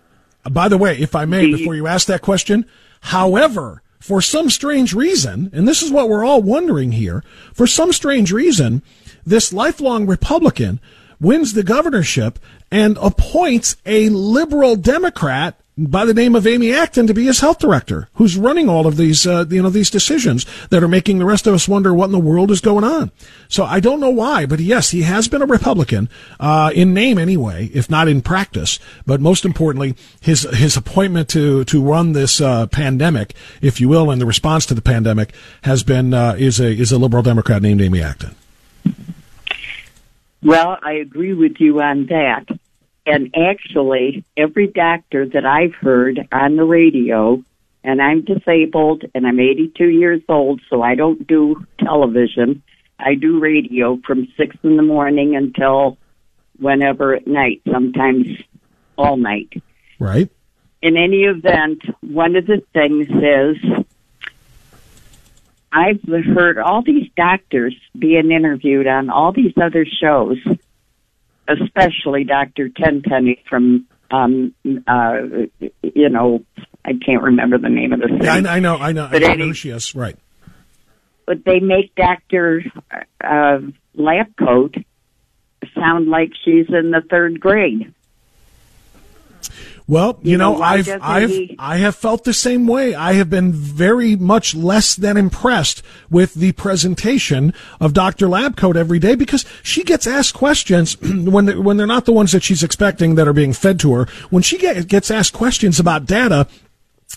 By 0.50 0.68
the 0.68 0.78
way, 0.78 0.98
if 0.98 1.16
I 1.16 1.26
may, 1.26 1.52
before 1.52 1.76
you 1.76 1.88
ask 1.88 2.08
that 2.08 2.22
question, 2.22 2.66
however, 3.02 3.82
for 4.00 4.22
some 4.22 4.50
strange 4.50 4.94
reason, 4.94 5.50
and 5.54 5.68
this 5.68 5.84
is 5.84 5.92
what 5.92 6.10
we're 6.10 6.26
all 6.26 6.42
wondering 6.42 6.94
here, 6.94 7.24
for 7.54 7.68
some 7.68 7.92
strange 7.94 8.32
reason, 8.32 8.82
this 9.26 9.54
lifelong 9.54 10.08
Republican 10.08 10.80
wins 11.20 11.54
the 11.54 11.64
governorship 11.64 12.40
and 12.72 12.98
appoints 13.02 13.76
a 13.86 14.10
liberal 14.10 14.76
Democrat 14.76 15.59
by 15.88 16.04
the 16.04 16.13
name 16.13 16.36
of 16.36 16.46
Amy 16.46 16.74
Acton 16.74 17.08
to 17.08 17.13
be 17.13 17.26
his 17.26 17.39
health 17.39 17.60
director, 17.60 18.10
who's 18.15 18.36
running 18.38 18.68
all 18.68 18.86
of 18.86 18.98
these, 18.98 19.26
uh, 19.26 19.46
you 19.50 19.62
know, 19.62 19.70
these 19.70 19.89
decisions 19.89 20.46
that 20.70 20.84
are 20.84 20.88
making 20.88 21.20
the 21.20 21.26
rest 21.26 21.48
of 21.48 21.54
us 21.54 21.68
wonder 21.68 21.94
what 21.94 22.06
in 22.06 22.12
the 22.12 22.20
world 22.20 22.52
is 22.52 22.60
going 22.60 22.84
on. 22.84 23.12
So 23.48 23.63
I 23.63 23.80
don't 23.80 24.00
know 24.00 24.10
why, 24.10 24.46
but 24.46 24.60
yes, 24.60 24.92
he 24.92 25.04
has 25.04 25.28
been 25.28 25.42
a 25.42 25.46
Republican, 25.46 26.10
uh, 26.39 26.72
in 26.76 26.94
name 26.94 27.18
anyway, 27.18 27.70
if 27.74 27.89
not 27.89 28.08
in 28.08 28.22
practice. 28.22 28.78
But 29.06 29.22
most 29.22 29.46
importantly, 29.46 29.96
his, 30.20 30.42
his 30.54 30.76
appointment 30.76 31.30
to, 31.30 31.63
to 31.65 31.82
run 31.82 32.12
this, 32.12 32.42
uh, 32.42 32.68
pandemic, 32.68 33.34
if 33.62 33.80
you 33.80 33.88
will, 33.88 34.12
and 34.12 34.22
the 34.22 34.26
response 34.26 34.65
to 34.68 34.74
the 34.74 34.82
pandemic 34.82 35.34
has 35.63 35.84
been, 35.84 36.13
uh, 36.13 36.36
is 36.38 36.60
a, 36.60 36.68
is 36.68 36.92
a 36.92 36.98
liberal 36.98 37.24
Democrat 37.24 37.62
named 37.62 37.82
Amy 37.82 38.02
Acton. 38.02 38.36
Well, 40.44 40.78
I 40.82 40.94
agree 40.94 41.34
with 41.34 41.60
you 41.60 41.82
on 41.82 42.06
that. 42.08 42.46
And 43.06 43.36
actually, 43.36 44.24
every 44.38 44.68
doctor 44.68 45.26
that 45.26 45.46
I've 45.46 45.74
heard 45.76 46.28
on 46.32 46.56
the 46.58 46.64
radio, 46.64 47.44
and 47.84 48.02
I'm 48.02 48.22
disabled 48.22 49.06
and 49.16 49.26
I'm 49.26 49.40
82 49.40 49.86
years 49.86 50.22
old, 50.28 50.62
so 50.70 50.82
I 50.82 50.96
don't 50.96 51.26
do 51.26 51.66
television. 51.80 52.62
I 53.00 53.16
do 53.16 53.40
radio 53.40 54.00
from 54.06 54.28
6 54.38 54.56
in 54.64 54.78
the 54.78 54.84
morning 54.84 55.36
until 55.36 55.98
whenever 56.60 57.16
at 57.16 57.26
night, 57.26 57.62
sometimes 57.72 58.28
all 58.98 59.18
night. 59.18 59.62
Right. 59.98 60.30
In 60.82 60.98
any 60.98 61.24
event, 61.24 61.84
one 62.02 62.36
of 62.36 62.46
the 62.46 62.62
things 62.74 63.08
is 63.10 63.86
I've 65.72 66.02
heard 66.04 66.58
all 66.58 66.82
these 66.82 67.10
doctors 67.16 67.76
being 67.98 68.32
interviewed 68.32 68.88
on 68.88 69.10
all 69.10 69.32
these 69.32 69.54
other 69.62 69.86
shows 69.86 70.38
especially 71.50 72.24
Dr. 72.24 72.70
Tenpenny 72.70 73.44
from, 73.50 73.88
um, 74.12 74.54
uh, 74.88 75.18
you 75.82 76.10
know, 76.10 76.44
I 76.86 76.92
can't 77.06 77.24
remember 77.24 77.58
the 77.58 77.70
name 77.70 77.94
of 77.94 78.00
the 78.00 78.08
city. 78.08 78.28
I, 78.28 78.58
I 78.58 78.60
know, 78.60 78.78
I 78.78 78.92
know, 78.92 79.08
but 79.12 79.24
I 79.24 79.36
know 79.36 79.54
she 79.54 79.70
is, 79.70 79.96
right. 79.96 80.18
But 81.26 81.46
they 81.46 81.60
make 81.60 81.94
Dr. 81.96 82.64
Uh, 83.24 83.60
Labcoat 83.98 84.84
sound 85.76 86.08
like 86.08 86.32
she's 86.44 86.68
in 86.70 86.92
the 86.92 87.02
third 87.10 87.40
grade. 87.40 87.94
Well, 89.89 90.19
you, 90.21 90.34
you 90.34 90.38
know, 90.38 90.54
know 90.54 90.62
I've 90.62 90.88
I've. 91.02 91.36
I 91.58 91.78
have 91.78 91.95
felt 91.95 92.23
the 92.23 92.34
same 92.34 92.67
way. 92.67 92.93
I 92.93 93.13
have 93.13 93.28
been 93.28 93.52
very 93.52 94.15
much 94.15 94.54
less 94.54 94.95
than 94.95 95.17
impressed 95.17 95.82
with 96.12 96.36
the 96.36 96.52
presentation 96.52 97.56
of 97.82 97.93
Dr. 97.93 98.28
Labcoat 98.28 98.75
every 98.75 98.99
day 98.99 99.15
because 99.15 99.45
she 99.63 99.84
gets 99.84 100.06
asked 100.06 100.36
questions 100.36 100.95
when 101.02 101.47
they, 101.47 101.56
when 101.56 101.78
they're 101.78 101.88
not 101.88 102.06
the 102.06 102.13
ones 102.13 102.34
that 102.34 102.43
she's 102.43 102.62
expecting 102.62 103.15
that 103.15 103.28
are 103.28 103.34
being 103.34 103.52
fed 103.52 103.80
to 103.80 103.93
her. 103.93 104.06
When 104.30 104.43
she 104.43 104.60
get, 104.60 104.88
gets 104.88 105.10
asked 105.10 105.34
questions 105.34 105.80
about 105.80 106.06
data 106.06 106.47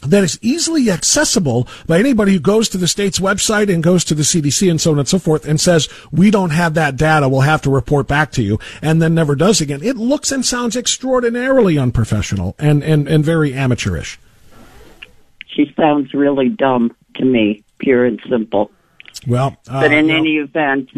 that 0.01 0.25
is 0.25 0.39
easily 0.43 0.91
accessible 0.91 1.69
by 1.87 1.99
anybody 1.99 2.33
who 2.33 2.41
goes 2.41 2.69
to 2.71 2.79
the 2.79 2.89
state's 2.89 3.21
website 3.21 3.73
and 3.73 3.83
goes 3.83 4.05
to 4.05 4.15
the 4.15 4.23
CDC 4.23 4.71
and 4.71 4.81
so 4.81 4.93
on 4.93 4.99
and 4.99 5.09
so 5.09 5.19
forth 5.19 5.47
and 5.47 5.61
says, 5.61 5.89
we 6.11 6.31
don't 6.31 6.51
have 6.51 6.75
that 6.75 6.97
data, 6.97 7.29
we'll 7.29 7.43
have 7.43 7.63
to 7.63 7.71
report 7.71 8.09
back 8.09 8.33
to 8.33 8.43
you, 8.43 8.59
and 8.81 9.01
then 9.01 9.15
never 9.15 9.37
does 9.37 9.61
again. 9.61 9.83
It 9.83 9.97
looks 9.97 10.33
and 10.33 10.45
sounds 10.45 10.77
extraordinarily 10.77 11.79
unprofessional 11.79 12.57
and, 12.59 12.83
and, 12.83 13.07
and 13.07 13.25
very 13.25 13.55
amateurish. 13.55 14.19
She 15.47 15.73
sounds 15.77 16.15
really 16.15 16.49
dumb 16.49 16.97
to 17.17 17.25
me, 17.25 17.63
pure 17.79 18.05
and 18.07 18.21
simple. 18.29 18.71
Well, 19.27 19.57
uh, 19.69 19.83
but 19.83 19.93
in 19.93 20.07
well, 20.07 20.17
any 20.17 20.37
event, 20.39 20.91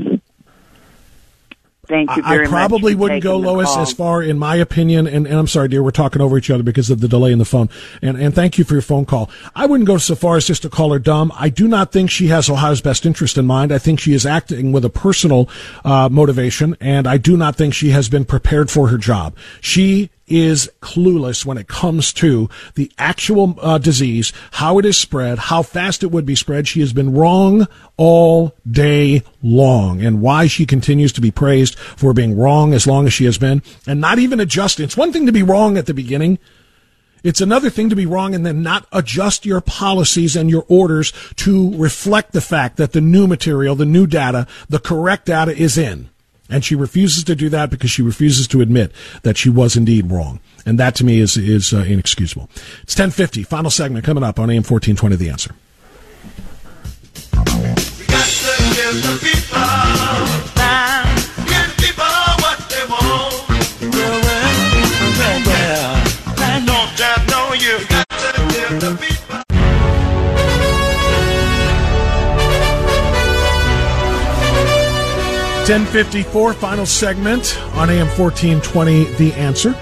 Thank 1.87 2.15
you 2.17 2.23
I 2.25 2.47
probably 2.47 2.95
wouldn't 2.95 3.23
go, 3.23 3.37
Lois, 3.37 3.77
as 3.77 3.93
far, 3.93 4.23
in 4.23 4.39
my 4.39 4.57
opinion, 4.57 5.07
and, 5.07 5.27
and, 5.27 5.39
I'm 5.39 5.47
sorry, 5.47 5.69
dear, 5.69 5.83
we're 5.83 5.91
talking 5.91 6.23
over 6.23 6.39
each 6.39 6.51
other 6.51 6.63
because 6.63 6.91
of 6.91 7.01
the 7.01 7.09
delay 7.09 7.33
in 7.33 7.39
the 7.39 7.45
phone. 7.45 7.69
And, 8.03 8.17
and 8.17 8.35
thank 8.35 8.59
you 8.59 8.65
for 8.65 8.75
your 8.75 8.83
phone 8.83 9.05
call. 9.05 9.31
I 9.55 9.67
wouldn't 9.67 9.87
go 9.87 9.99
so 9.99 10.15
far 10.15 10.37
as 10.37 10.47
just 10.47 10.63
to 10.63 10.71
call 10.71 10.93
her 10.93 10.99
dumb. 10.99 11.33
I 11.35 11.49
do 11.49 11.69
not 11.69 11.93
think 11.93 12.11
she 12.11 12.29
has 12.29 12.49
Ohio's 12.49 12.81
best 12.81 13.05
interest 13.05 13.37
in 13.39 13.47
mind. 13.47 13.73
I 13.73 13.79
think 13.79 14.01
she 14.01 14.15
is 14.15 14.25
acting 14.27 14.73
with 14.73 14.85
a 14.85 14.91
personal 14.91 15.49
uh, 15.85 16.09
motivation, 16.11 16.77
and 16.81 17.07
I 17.07 17.19
do 17.19 17.37
not 17.37 17.57
think 17.57 17.75
she 17.75 17.91
has 17.91 18.09
been 18.09 18.25
prepared 18.25 18.71
for 18.71 18.89
her 18.89 18.99
job. 18.99 19.37
She 19.61 20.11
is 20.27 20.71
clueless 20.81 21.45
when 21.45 21.59
it 21.59 21.69
comes 21.69 22.13
to 22.15 22.49
the 22.75 22.91
actual 22.99 23.57
uh, 23.61 23.79
disease, 23.79 24.33
how 24.53 24.79
it 24.79 24.85
is 24.85 24.97
spread, 24.97 25.39
how 25.39 25.63
fast 25.63 26.03
it 26.03 26.11
would 26.11 26.27
be 26.27 26.35
spread. 26.35 26.67
She 26.67 26.81
has 26.81 26.93
been 26.93 27.15
wrong 27.15 27.67
all 27.97 28.55
day 28.69 29.23
long, 29.43 30.03
and 30.03 30.21
why 30.21 30.47
she 30.47 30.67
continues 30.67 31.13
to 31.13 31.21
be 31.21 31.31
praised 31.31 31.79
for 31.79 32.13
being 32.13 32.37
wrong 32.37 32.73
as 32.73 32.87
long 32.87 33.07
as 33.07 33.13
she 33.13 33.25
has 33.25 33.39
been, 33.39 33.63
and 33.87 34.01
not 34.01 34.19
even 34.19 34.41
adjusting. 34.41 34.85
It's 34.85 34.97
one 34.97 35.13
thing 35.13 35.27
to 35.27 35.33
be 35.33 35.43
wrong 35.43 35.77
at 35.77 35.87
the 35.87 35.95
beginning. 35.95 36.39
It's 37.23 37.41
another 37.41 37.71
thing 37.71 37.89
to 37.89 37.97
be 37.97 38.05
wrong 38.05 38.35
and 38.35 38.45
then 38.45 38.63
not 38.63 38.87
adjust 38.93 39.47
your 39.47 39.63
policies 39.63 40.37
and 40.37 40.51
your 40.51 40.67
orders 40.69 41.11
to 41.37 41.75
reflect 41.75 42.33
the 42.33 42.43
fact 42.43 42.77
that 42.77 42.93
the 42.93 43.01
new 43.01 43.27
material, 43.27 43.75
the 43.75 43.87
new 43.87 44.07
data, 44.07 44.47
the 44.69 44.79
correct 44.79 45.25
data 45.27 45.57
is 45.57 45.79
in. 45.79 46.11
And 46.51 46.65
she 46.65 46.75
refuses 46.75 47.25
to 47.25 47.35
do 47.35 47.49
that 47.49 47.71
because 47.71 47.91
she 47.91 48.03
refuses 48.03 48.47
to 48.49 48.61
admit 48.61 48.93
that 49.23 49.37
she 49.37 49.49
was 49.49 49.77
indeed 49.77 50.11
wrong. 50.11 50.41
And 50.67 50.79
that 50.79 50.95
to 50.97 51.05
me 51.05 51.21
is, 51.21 51.37
is 51.37 51.73
uh, 51.73 51.79
inexcusable. 51.79 52.49
It's 52.83 52.95
1050, 52.95 53.43
final 53.45 53.71
segment 53.71 54.05
coming 54.05 54.23
up 54.23 54.39
on 54.39 54.51
AM 54.51 54.63
1420, 54.63 55.17
The 55.17 55.31
Answer. 55.31 55.55
Ten 75.67 75.87
fifty 75.87 76.23
four, 76.23 76.53
final 76.53 76.85
segment 76.85 77.59
on 77.75 77.89
AM 77.89 78.07
fourteen 78.09 78.61
twenty. 78.61 79.05
The 79.15 79.33
answer. 79.33 79.75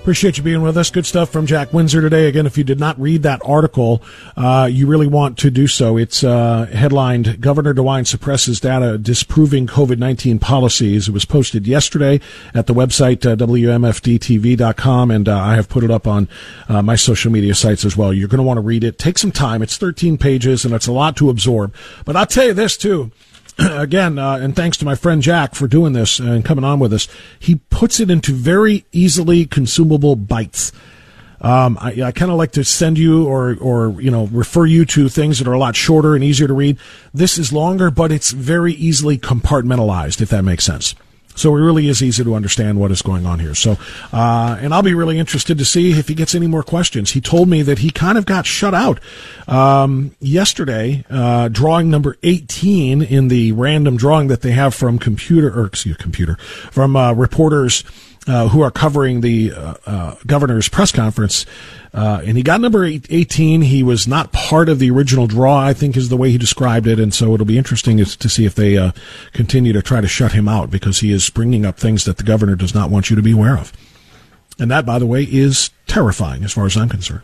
Appreciate 0.00 0.38
you 0.38 0.42
being 0.42 0.62
with 0.62 0.76
us. 0.76 0.90
Good 0.90 1.06
stuff 1.06 1.30
from 1.30 1.44
Jack 1.44 1.72
Windsor 1.72 2.00
today. 2.00 2.26
Again, 2.28 2.46
if 2.46 2.56
you 2.56 2.64
did 2.64 2.80
not 2.80 2.98
read 2.98 3.22
that 3.24 3.42
article, 3.44 4.02
uh, 4.36 4.66
you 4.72 4.86
really 4.86 5.06
want 5.06 5.36
to 5.38 5.50
do 5.50 5.66
so. 5.68 5.98
It's 5.98 6.24
uh, 6.24 6.64
headlined 6.64 7.42
Governor 7.42 7.74
DeWine 7.74 8.06
suppresses 8.06 8.58
data 8.58 8.98
disproving 8.98 9.66
COVID 9.66 9.98
19 9.98 10.38
policies. 10.38 11.08
It 11.08 11.12
was 11.12 11.24
posted 11.24 11.66
yesterday 11.66 12.20
at 12.54 12.66
the 12.66 12.74
website 12.74 13.24
uh, 13.24 13.36
WMFDTV.com, 13.36 15.10
and 15.10 15.28
uh, 15.28 15.38
I 15.38 15.54
have 15.56 15.68
put 15.68 15.84
it 15.84 15.90
up 15.90 16.08
on 16.08 16.26
uh, 16.68 16.82
my 16.82 16.96
social 16.96 17.30
media 17.30 17.54
sites 17.54 17.84
as 17.84 17.96
well. 17.96 18.12
You're 18.12 18.28
going 18.28 18.38
to 18.38 18.44
want 18.44 18.56
to 18.56 18.62
read 18.62 18.82
it. 18.82 18.98
Take 18.98 19.18
some 19.18 19.30
time. 19.30 19.62
It's 19.62 19.76
13 19.76 20.18
pages, 20.18 20.64
and 20.64 20.74
it's 20.74 20.86
a 20.88 20.92
lot 20.92 21.16
to 21.18 21.30
absorb. 21.30 21.72
But 22.04 22.16
I'll 22.16 22.26
tell 22.26 22.46
you 22.46 22.54
this, 22.54 22.76
too. 22.78 23.12
again, 23.72 24.18
uh, 24.18 24.36
and 24.36 24.54
thanks 24.54 24.76
to 24.78 24.84
my 24.84 24.94
friend 24.94 25.20
Jack 25.20 25.54
for 25.54 25.66
doing 25.66 25.92
this 25.92 26.18
and 26.18 26.44
coming 26.44 26.64
on 26.64 26.78
with 26.78 26.92
us, 26.92 27.08
he 27.38 27.56
puts 27.70 27.98
it 28.00 28.10
into 28.10 28.32
very 28.32 28.84
easily 28.92 29.46
consumable 29.46 30.16
bites. 30.16 30.72
Um, 31.40 31.78
I, 31.80 32.02
I 32.02 32.12
kind 32.12 32.30
of 32.32 32.36
like 32.36 32.52
to 32.52 32.64
send 32.64 32.98
you 32.98 33.26
or, 33.26 33.56
or, 33.60 34.00
you 34.00 34.10
know, 34.10 34.26
refer 34.26 34.66
you 34.66 34.84
to 34.86 35.08
things 35.08 35.38
that 35.38 35.46
are 35.46 35.52
a 35.52 35.58
lot 35.58 35.76
shorter 35.76 36.14
and 36.14 36.24
easier 36.24 36.48
to 36.48 36.54
read. 36.54 36.78
This 37.14 37.38
is 37.38 37.52
longer, 37.52 37.90
but 37.90 38.10
it's 38.10 38.32
very 38.32 38.72
easily 38.72 39.18
compartmentalized, 39.18 40.20
if 40.20 40.30
that 40.30 40.42
makes 40.42 40.64
sense. 40.64 40.94
So 41.38 41.54
it 41.56 41.60
really 41.60 41.88
is 41.88 42.02
easy 42.02 42.24
to 42.24 42.34
understand 42.34 42.80
what 42.80 42.90
is 42.90 43.02
going 43.02 43.26
on 43.26 43.38
here. 43.38 43.54
So, 43.54 43.76
uh, 44.12 44.58
and 44.60 44.74
I'll 44.74 44.82
be 44.82 44.94
really 44.94 45.18
interested 45.18 45.58
to 45.58 45.64
see 45.64 45.92
if 45.92 46.08
he 46.08 46.14
gets 46.14 46.34
any 46.34 46.46
more 46.46 46.62
questions. 46.62 47.12
He 47.12 47.20
told 47.20 47.48
me 47.48 47.62
that 47.62 47.78
he 47.78 47.90
kind 47.90 48.18
of 48.18 48.26
got 48.26 48.46
shut 48.46 48.74
out 48.74 49.00
um, 49.46 50.14
yesterday, 50.20 51.04
uh, 51.10 51.48
drawing 51.48 51.90
number 51.90 52.16
18 52.22 53.02
in 53.02 53.28
the 53.28 53.52
random 53.52 53.96
drawing 53.96 54.28
that 54.28 54.42
they 54.42 54.52
have 54.52 54.74
from 54.74 54.98
computer, 54.98 55.48
or 55.48 55.66
excuse 55.66 55.96
computer, 55.96 56.36
from 56.70 56.96
uh, 56.96 57.12
reporters 57.12 57.84
uh, 58.28 58.48
who 58.48 58.60
are 58.60 58.70
covering 58.70 59.22
the 59.22 59.52
uh, 59.52 59.74
uh, 59.86 60.14
governor's 60.26 60.68
press 60.68 60.92
conference. 60.92 61.46
Uh, 61.94 62.20
and 62.24 62.36
he 62.36 62.42
got 62.42 62.60
number 62.60 62.84
18. 62.84 63.62
He 63.62 63.82
was 63.82 64.06
not 64.06 64.32
part 64.32 64.68
of 64.68 64.78
the 64.78 64.90
original 64.90 65.26
draw, 65.26 65.58
I 65.58 65.72
think 65.72 65.96
is 65.96 66.10
the 66.10 66.16
way 66.16 66.30
he 66.30 66.36
described 66.36 66.86
it. 66.86 67.00
And 67.00 67.14
so 67.14 67.32
it'll 67.32 67.46
be 67.46 67.56
interesting 67.56 67.96
to 67.96 68.28
see 68.28 68.44
if 68.44 68.54
they 68.54 68.76
uh, 68.76 68.92
continue 69.32 69.72
to 69.72 69.80
try 69.80 70.02
to 70.02 70.08
shut 70.08 70.32
him 70.32 70.46
out 70.46 70.70
because 70.70 71.00
he 71.00 71.10
is 71.10 71.30
bringing 71.30 71.64
up 71.64 71.78
things 71.78 72.04
that 72.04 72.18
the 72.18 72.22
governor 72.22 72.54
does 72.54 72.74
not 72.74 72.90
want 72.90 73.08
you 73.08 73.16
to 73.16 73.22
be 73.22 73.32
aware 73.32 73.56
of. 73.56 73.72
And 74.58 74.70
that, 74.70 74.84
by 74.84 74.98
the 74.98 75.06
way, 75.06 75.22
is 75.22 75.70
terrifying 75.86 76.44
as 76.44 76.52
far 76.52 76.66
as 76.66 76.76
I'm 76.76 76.88
concerned. 76.90 77.22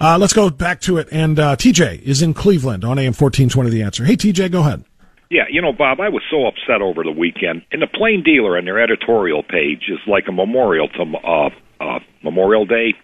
Uh, 0.00 0.18
let's 0.18 0.32
go 0.32 0.50
back 0.50 0.80
to 0.80 0.96
it. 0.96 1.06
And 1.12 1.36
TJ 1.36 2.02
is 2.02 2.22
in 2.22 2.34
Cleveland 2.34 2.84
on 2.84 2.98
AM 2.98 3.14
1420 3.14 3.70
The 3.70 3.82
Answer. 3.82 4.04
Hey, 4.04 4.16
TJ, 4.16 4.50
go 4.50 4.60
ahead. 4.60 4.84
Yeah, 5.30 5.44
you 5.50 5.62
know, 5.62 5.72
Bob, 5.72 6.00
I 6.00 6.08
was 6.08 6.22
so 6.30 6.46
upset 6.46 6.82
over 6.82 7.02
the 7.02 7.10
weekend. 7.10 7.62
And 7.72 7.80
the 7.80 7.86
Plain 7.86 8.22
Dealer 8.22 8.56
on 8.58 8.64
their 8.64 8.80
editorial 8.80 9.42
page 9.42 9.84
is 9.88 9.98
like 10.06 10.24
a 10.28 10.32
memorial 10.32 10.88
to 10.88 11.02
uh, 11.02 11.50
uh, 11.80 11.98
Memorial 12.22 12.66
Day. 12.66 12.94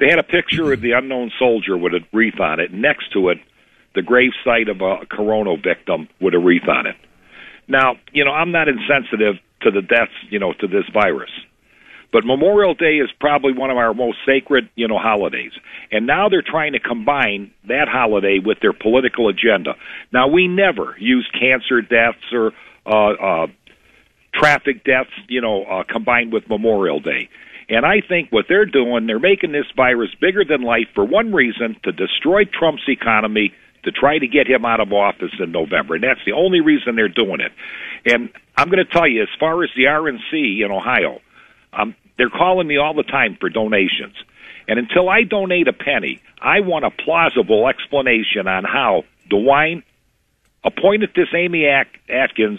They 0.00 0.08
had 0.08 0.18
a 0.18 0.24
picture 0.24 0.72
of 0.72 0.80
the 0.80 0.92
unknown 0.92 1.30
soldier 1.38 1.76
with 1.76 1.92
a 1.94 2.00
wreath 2.12 2.40
on 2.40 2.60
it. 2.60 2.72
Next 2.72 3.12
to 3.12 3.28
it, 3.28 3.38
the 3.94 4.00
gravesite 4.00 4.70
of 4.70 4.80
a 4.80 5.06
corona 5.06 5.56
victim 5.56 6.08
with 6.20 6.34
a 6.34 6.38
wreath 6.38 6.68
on 6.68 6.86
it. 6.86 6.96
Now, 7.68 7.96
you 8.12 8.24
know, 8.24 8.32
I'm 8.32 8.50
not 8.50 8.68
insensitive 8.68 9.36
to 9.62 9.70
the 9.70 9.82
deaths, 9.82 10.12
you 10.30 10.38
know, 10.38 10.52
to 10.60 10.66
this 10.66 10.84
virus. 10.92 11.30
But 12.14 12.24
Memorial 12.24 12.74
Day 12.74 12.98
is 12.98 13.10
probably 13.18 13.54
one 13.54 13.72
of 13.72 13.76
our 13.76 13.92
most 13.92 14.18
sacred, 14.24 14.68
you 14.76 14.86
know, 14.86 14.98
holidays. 14.98 15.50
And 15.90 16.06
now 16.06 16.28
they're 16.28 16.46
trying 16.46 16.74
to 16.74 16.78
combine 16.78 17.50
that 17.66 17.88
holiday 17.88 18.38
with 18.38 18.58
their 18.62 18.72
political 18.72 19.28
agenda. 19.28 19.74
Now 20.12 20.28
we 20.28 20.46
never 20.46 20.94
use 21.00 21.28
cancer 21.32 21.82
deaths 21.82 22.22
or 22.32 22.52
uh, 22.86 23.14
uh, 23.20 23.46
traffic 24.32 24.84
deaths, 24.84 25.10
you 25.28 25.40
know, 25.40 25.64
uh, 25.64 25.82
combined 25.92 26.32
with 26.32 26.48
Memorial 26.48 27.00
Day. 27.00 27.28
And 27.68 27.84
I 27.84 28.00
think 28.00 28.30
what 28.30 28.44
they're 28.48 28.64
doing, 28.64 29.08
they're 29.08 29.18
making 29.18 29.50
this 29.50 29.66
virus 29.74 30.10
bigger 30.20 30.44
than 30.44 30.62
life 30.62 30.86
for 30.94 31.04
one 31.04 31.32
reason 31.32 31.74
to 31.82 31.90
destroy 31.90 32.44
Trump's 32.44 32.84
economy, 32.86 33.52
to 33.82 33.90
try 33.90 34.18
to 34.18 34.28
get 34.28 34.46
him 34.46 34.64
out 34.64 34.78
of 34.78 34.92
office 34.92 35.32
in 35.40 35.50
November. 35.50 35.96
And 35.96 36.04
that's 36.04 36.24
the 36.24 36.32
only 36.32 36.60
reason 36.60 36.94
they're 36.94 37.08
doing 37.08 37.40
it. 37.40 37.50
And 38.06 38.30
I'm 38.56 38.68
going 38.70 38.86
to 38.86 38.92
tell 38.92 39.08
you, 39.08 39.22
as 39.22 39.28
far 39.40 39.64
as 39.64 39.70
the 39.74 39.86
RNC 39.86 40.64
in 40.64 40.70
Ohio, 40.70 41.18
um, 41.72 41.96
they're 42.16 42.30
calling 42.30 42.66
me 42.66 42.76
all 42.76 42.94
the 42.94 43.02
time 43.02 43.36
for 43.40 43.48
donations. 43.48 44.14
And 44.68 44.78
until 44.78 45.08
I 45.08 45.24
donate 45.24 45.68
a 45.68 45.72
penny, 45.72 46.22
I 46.40 46.60
want 46.60 46.84
a 46.84 46.90
plausible 46.90 47.68
explanation 47.68 48.46
on 48.46 48.64
how 48.64 49.04
DeWine 49.30 49.82
appointed 50.64 51.10
this 51.14 51.28
Amy 51.34 51.66
Acton, 51.66 52.58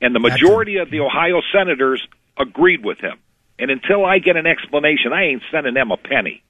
and 0.00 0.14
the 0.14 0.20
majority 0.20 0.78
of 0.78 0.90
the 0.90 1.00
Ohio 1.00 1.42
senators 1.52 2.06
agreed 2.38 2.84
with 2.84 2.98
him. 2.98 3.18
And 3.58 3.70
until 3.70 4.04
I 4.04 4.18
get 4.18 4.36
an 4.36 4.46
explanation, 4.46 5.12
I 5.12 5.24
ain't 5.24 5.42
sending 5.50 5.74
them 5.74 5.90
a 5.90 5.96
penny. 5.96 6.42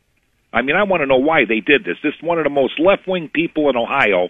I 0.52 0.62
mean, 0.62 0.76
I 0.76 0.84
want 0.84 1.00
to 1.00 1.06
know 1.06 1.16
why 1.16 1.44
they 1.44 1.60
did 1.60 1.84
this. 1.84 1.96
This 2.02 2.14
is 2.14 2.22
one 2.22 2.38
of 2.38 2.44
the 2.44 2.50
most 2.50 2.78
left 2.78 3.08
wing 3.08 3.28
people 3.32 3.70
in 3.70 3.76
Ohio. 3.76 4.28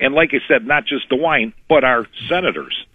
And 0.00 0.14
like 0.14 0.30
I 0.32 0.40
said, 0.48 0.66
not 0.66 0.86
just 0.86 1.08
DeWine, 1.10 1.52
but 1.68 1.84
our 1.84 2.06
senators 2.28 2.86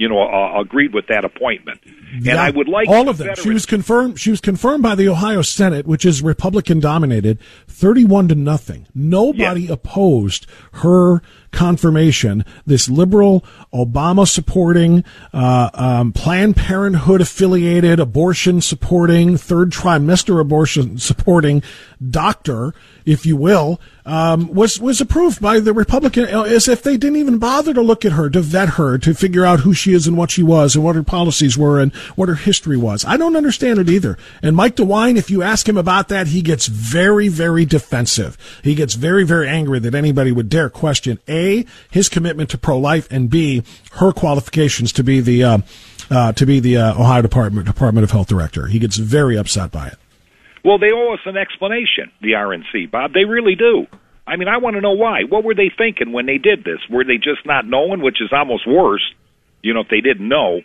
you 0.00 0.08
know, 0.08 0.22
uh, 0.22 0.58
agreed 0.60 0.94
with 0.94 1.06
that 1.08 1.26
appointment. 1.26 1.78
And 1.84 2.24
yeah, 2.24 2.42
I 2.42 2.48
would 2.50 2.68
like 2.68 2.88
all 2.88 3.10
of 3.10 3.18
them. 3.18 3.36
She 3.36 3.50
was 3.50 3.66
confirmed. 3.66 4.18
She 4.18 4.30
was 4.30 4.40
confirmed 4.40 4.82
by 4.82 4.94
the 4.94 5.08
Ohio 5.08 5.42
Senate, 5.42 5.86
which 5.86 6.06
is 6.06 6.22
Republican 6.22 6.80
dominated, 6.80 7.38
thirty-one 7.68 8.26
to 8.28 8.34
nothing. 8.34 8.88
Nobody 8.94 9.68
opposed 9.68 10.46
her 10.72 11.20
confirmation. 11.50 12.44
This 12.66 12.88
liberal, 12.88 13.44
Obama 13.72 14.28
supporting, 14.28 15.04
uh, 15.32 15.70
um, 15.74 16.12
Planned 16.12 16.56
Parenthood 16.56 17.20
affiliated, 17.20 18.00
abortion 18.00 18.60
supporting, 18.60 19.36
third 19.36 19.70
trimester 19.70 20.40
abortion 20.40 20.98
supporting 20.98 21.62
doctor, 22.08 22.72
if 23.04 23.26
you 23.26 23.36
will, 23.36 23.80
um, 24.06 24.52
was 24.52 24.80
was 24.80 25.00
approved 25.00 25.40
by 25.40 25.60
the 25.60 25.72
Republican 25.72 26.24
uh, 26.34 26.42
as 26.42 26.68
if 26.68 26.82
they 26.82 26.96
didn't 26.96 27.16
even 27.16 27.38
bother 27.38 27.74
to 27.74 27.82
look 27.82 28.04
at 28.04 28.12
her, 28.12 28.30
to 28.30 28.40
vet 28.40 28.70
her, 28.70 28.98
to 28.98 29.14
figure 29.14 29.44
out 29.44 29.60
who 29.60 29.74
she 29.74 29.92
is 29.92 30.06
and 30.06 30.16
what 30.16 30.30
she 30.30 30.42
was 30.42 30.74
and 30.74 30.84
what 30.84 30.96
her 30.96 31.02
policies 31.02 31.58
were 31.58 31.78
and 31.80 31.94
what 32.16 32.28
her 32.28 32.34
history 32.34 32.76
was. 32.76 33.04
I 33.04 33.16
don't 33.16 33.36
understand 33.36 33.78
it 33.78 33.88
either. 33.88 34.16
And 34.42 34.56
Mike 34.56 34.76
DeWine, 34.76 35.16
if 35.16 35.30
you 35.30 35.42
ask 35.42 35.68
him 35.68 35.76
about 35.76 36.08
that, 36.08 36.28
he 36.28 36.42
gets 36.42 36.66
very, 36.66 37.28
very 37.28 37.64
defensive. 37.64 38.36
He 38.64 38.74
gets 38.74 38.94
very, 38.94 39.24
very 39.24 39.48
angry 39.48 39.78
that 39.80 39.94
anybody 39.94 40.32
would 40.32 40.48
dare 40.48 40.70
question 40.70 41.18
a 41.28 41.39
his 41.90 42.08
commitment 42.08 42.50
to 42.50 42.58
pro 42.58 42.78
life 42.78 43.10
and 43.10 43.30
b 43.30 43.62
her 43.92 44.12
qualifications 44.12 44.92
to 44.92 45.04
be 45.04 45.20
the 45.20 45.44
uh, 45.44 45.58
uh, 46.10 46.32
to 46.32 46.46
be 46.46 46.60
the 46.60 46.76
uh, 46.76 47.00
Ohio 47.00 47.22
Department 47.22 47.66
Department 47.66 48.04
of 48.04 48.10
Health 48.10 48.28
director. 48.28 48.66
He 48.66 48.78
gets 48.78 48.96
very 48.96 49.36
upset 49.36 49.70
by 49.70 49.88
it. 49.88 49.98
Well, 50.64 50.78
they 50.78 50.92
owe 50.92 51.14
us 51.14 51.20
an 51.24 51.36
explanation, 51.36 52.10
the 52.20 52.32
RNC, 52.32 52.90
Bob. 52.90 53.12
They 53.12 53.24
really 53.24 53.54
do. 53.54 53.86
I 54.26 54.36
mean, 54.36 54.48
I 54.48 54.58
want 54.58 54.76
to 54.76 54.80
know 54.80 54.92
why. 54.92 55.22
What 55.28 55.44
were 55.44 55.54
they 55.54 55.70
thinking 55.76 56.12
when 56.12 56.26
they 56.26 56.38
did 56.38 56.64
this? 56.64 56.78
Were 56.90 57.04
they 57.04 57.16
just 57.16 57.46
not 57.46 57.66
knowing, 57.66 58.02
which 58.02 58.20
is 58.20 58.30
almost 58.32 58.66
worse, 58.66 59.02
you 59.62 59.72
know, 59.72 59.80
if 59.80 59.88
they 59.88 60.00
didn't 60.00 60.28
know? 60.28 60.60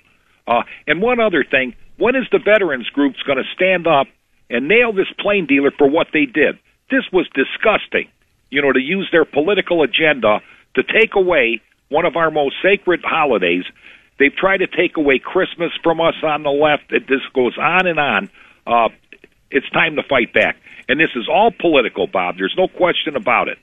Uh, 0.47 0.63
and 0.85 1.01
one 1.01 1.19
other 1.19 1.43
thing, 1.43 1.75
when 1.97 2.15
is 2.15 2.27
the 2.31 2.39
veterans 2.39 2.87
groups 2.89 3.17
going 3.25 3.37
to 3.37 3.55
stand 3.55 3.87
up 3.87 4.07
and 4.49 4.67
nail 4.67 4.91
this 4.93 5.07
Plain 5.19 5.47
Dealer 5.47 5.71
for 5.77 5.89
what 5.89 6.07
they 6.13 6.25
did? 6.25 6.59
This 6.91 7.03
was 7.11 7.27
disgusting, 7.33 8.09
you 8.51 8.61
know, 8.61 8.71
to 8.71 8.79
use 8.79 9.07
their 9.11 9.25
political 9.25 9.81
agenda 9.81 10.39
to 10.75 10.83
take 10.83 11.15
away 11.15 11.61
one 11.89 12.05
of 12.05 12.15
our 12.15 12.31
most 12.31 12.55
sacred 12.63 13.01
holidays. 13.03 13.63
They've 14.19 14.35
tried 14.35 14.57
to 14.57 14.67
take 14.67 14.97
away 14.97 15.19
Christmas 15.19 15.71
from 15.83 15.99
us 15.99 16.15
on 16.23 16.43
the 16.43 16.49
left. 16.49 16.91
It 16.91 17.07
just 17.07 17.31
goes 17.33 17.57
on 17.57 17.87
and 17.87 17.99
on. 17.99 18.29
Uh, 18.65 18.89
it's 19.51 19.69
time 19.71 19.95
to 19.97 20.03
fight 20.03 20.33
back. 20.33 20.57
And 20.87 20.99
this 20.99 21.09
is 21.15 21.27
all 21.27 21.51
political, 21.51 22.07
Bob. 22.07 22.37
There's 22.37 22.55
no 22.57 22.67
question 22.67 23.15
about 23.15 23.47
it. 23.47 23.57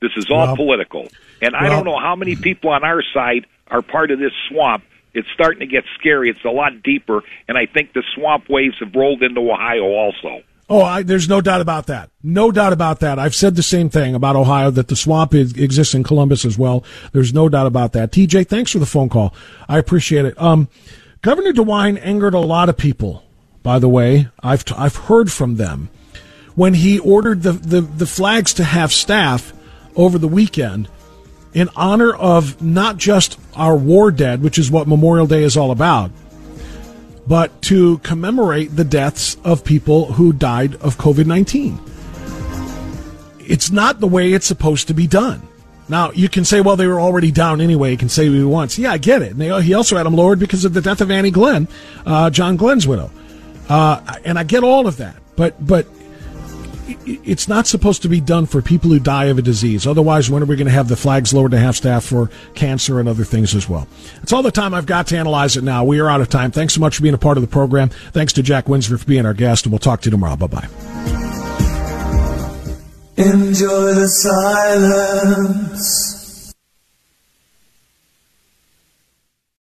This 0.00 0.12
is 0.16 0.30
all 0.30 0.46
well, 0.46 0.56
political. 0.56 1.08
And 1.40 1.52
well, 1.52 1.62
I 1.62 1.68
don't 1.68 1.84
know 1.84 1.98
how 1.98 2.16
many 2.16 2.34
people 2.34 2.70
on 2.70 2.84
our 2.84 3.02
side 3.14 3.46
are 3.68 3.82
part 3.82 4.10
of 4.10 4.18
this 4.18 4.32
swamp. 4.48 4.84
It's 5.14 5.28
starting 5.34 5.60
to 5.60 5.66
get 5.66 5.84
scary. 5.98 6.30
It's 6.30 6.44
a 6.44 6.50
lot 6.50 6.82
deeper. 6.82 7.22
And 7.46 7.58
I 7.58 7.66
think 7.66 7.92
the 7.92 8.02
swamp 8.14 8.48
waves 8.48 8.76
have 8.80 8.94
rolled 8.94 9.22
into 9.22 9.40
Ohio 9.40 9.84
also. 9.84 10.42
Oh, 10.72 10.80
I, 10.80 11.02
there's 11.02 11.28
no 11.28 11.42
doubt 11.42 11.60
about 11.60 11.88
that. 11.88 12.08
No 12.22 12.50
doubt 12.50 12.72
about 12.72 13.00
that. 13.00 13.18
I've 13.18 13.34
said 13.34 13.56
the 13.56 13.62
same 13.62 13.90
thing 13.90 14.14
about 14.14 14.36
Ohio 14.36 14.70
that 14.70 14.88
the 14.88 14.96
swamp 14.96 15.34
is, 15.34 15.52
exists 15.52 15.92
in 15.92 16.02
Columbus 16.02 16.46
as 16.46 16.56
well. 16.56 16.82
There's 17.12 17.34
no 17.34 17.50
doubt 17.50 17.66
about 17.66 17.92
that. 17.92 18.10
TJ, 18.10 18.48
thanks 18.48 18.70
for 18.70 18.78
the 18.78 18.86
phone 18.86 19.10
call. 19.10 19.34
I 19.68 19.76
appreciate 19.76 20.24
it. 20.24 20.40
Um, 20.40 20.70
Governor 21.20 21.52
DeWine 21.52 22.00
angered 22.02 22.32
a 22.32 22.38
lot 22.38 22.70
of 22.70 22.78
people. 22.78 23.22
By 23.62 23.80
the 23.80 23.88
way, 23.90 24.30
I've 24.42 24.64
t- 24.64 24.74
I've 24.74 24.96
heard 24.96 25.30
from 25.30 25.56
them 25.56 25.90
when 26.54 26.72
he 26.72 26.98
ordered 26.98 27.42
the, 27.42 27.52
the, 27.52 27.82
the 27.82 28.06
flags 28.06 28.54
to 28.54 28.64
have 28.64 28.94
staff 28.94 29.52
over 29.94 30.16
the 30.16 30.26
weekend 30.26 30.88
in 31.52 31.68
honor 31.76 32.14
of 32.14 32.62
not 32.62 32.96
just 32.96 33.38
our 33.54 33.76
war 33.76 34.10
dead, 34.10 34.42
which 34.42 34.58
is 34.58 34.70
what 34.70 34.88
Memorial 34.88 35.26
Day 35.26 35.42
is 35.42 35.54
all 35.54 35.70
about, 35.70 36.10
but 37.26 37.62
to 37.62 37.98
commemorate 37.98 38.74
the 38.74 38.84
deaths 38.84 39.36
of 39.44 39.64
people 39.64 40.12
who 40.12 40.32
died 40.32 40.74
of 40.76 40.96
COVID 40.98 41.26
19. 41.26 41.78
It's 43.40 43.70
not 43.70 44.00
the 44.00 44.06
way 44.06 44.32
it's 44.32 44.46
supposed 44.46 44.88
to 44.88 44.94
be 44.94 45.06
done. 45.06 45.42
Now, 45.88 46.12
you 46.12 46.28
can 46.28 46.44
say, 46.44 46.60
well, 46.60 46.76
they 46.76 46.86
were 46.86 47.00
already 47.00 47.30
down 47.30 47.60
anyway. 47.60 47.90
You 47.90 47.98
can 47.98 48.08
say 48.08 48.28
what 48.28 48.36
he 48.36 48.44
wants. 48.44 48.78
Yeah, 48.78 48.92
I 48.92 48.98
get 48.98 49.20
it. 49.20 49.32
And 49.32 49.40
they, 49.40 49.62
he 49.62 49.74
also 49.74 49.96
had 49.96 50.06
them 50.06 50.14
lowered 50.14 50.38
because 50.38 50.64
of 50.64 50.74
the 50.74 50.80
death 50.80 51.00
of 51.00 51.10
Annie 51.10 51.30
Glenn, 51.30 51.68
uh, 52.06 52.30
John 52.30 52.56
Glenn's 52.56 52.86
widow. 52.86 53.10
Uh, 53.68 54.00
and 54.24 54.38
I 54.38 54.44
get 54.44 54.64
all 54.64 54.86
of 54.86 54.98
that. 54.98 55.16
But, 55.36 55.64
but 55.64 55.86
it's 57.04 57.48
not 57.48 57.66
supposed 57.66 58.02
to 58.02 58.08
be 58.08 58.20
done 58.20 58.46
for 58.46 58.62
people 58.62 58.90
who 58.90 58.98
die 58.98 59.26
of 59.26 59.38
a 59.38 59.42
disease. 59.42 59.86
Otherwise, 59.86 60.30
when 60.30 60.42
are 60.42 60.46
we 60.46 60.56
going 60.56 60.66
to 60.66 60.72
have 60.72 60.88
the 60.88 60.96
flags 60.96 61.32
lowered 61.32 61.52
to 61.52 61.58
half 61.58 61.76
staff 61.76 62.04
for 62.04 62.30
cancer 62.54 63.00
and 63.00 63.08
other 63.08 63.24
things 63.24 63.54
as 63.54 63.68
well? 63.68 63.86
That's 64.16 64.32
all 64.32 64.42
the 64.42 64.50
time 64.50 64.74
I've 64.74 64.86
got 64.86 65.08
to 65.08 65.18
analyze 65.18 65.56
it 65.56 65.64
now. 65.64 65.84
We 65.84 66.00
are 66.00 66.08
out 66.08 66.20
of 66.20 66.28
time. 66.28 66.50
Thanks 66.50 66.74
so 66.74 66.80
much 66.80 66.96
for 66.96 67.02
being 67.02 67.14
a 67.14 67.18
part 67.18 67.36
of 67.36 67.42
the 67.42 67.48
program. 67.48 67.88
Thanks 67.88 68.32
to 68.34 68.42
Jack 68.42 68.68
Windsor 68.68 68.98
for 68.98 69.06
being 69.06 69.26
our 69.26 69.34
guest, 69.34 69.64
and 69.64 69.72
we'll 69.72 69.78
talk 69.78 70.02
to 70.02 70.06
you 70.06 70.12
tomorrow. 70.12 70.36
Bye 70.36 70.46
bye. 70.46 70.68
Enjoy 73.16 73.94
the 73.94 74.08
silence. 74.08 76.21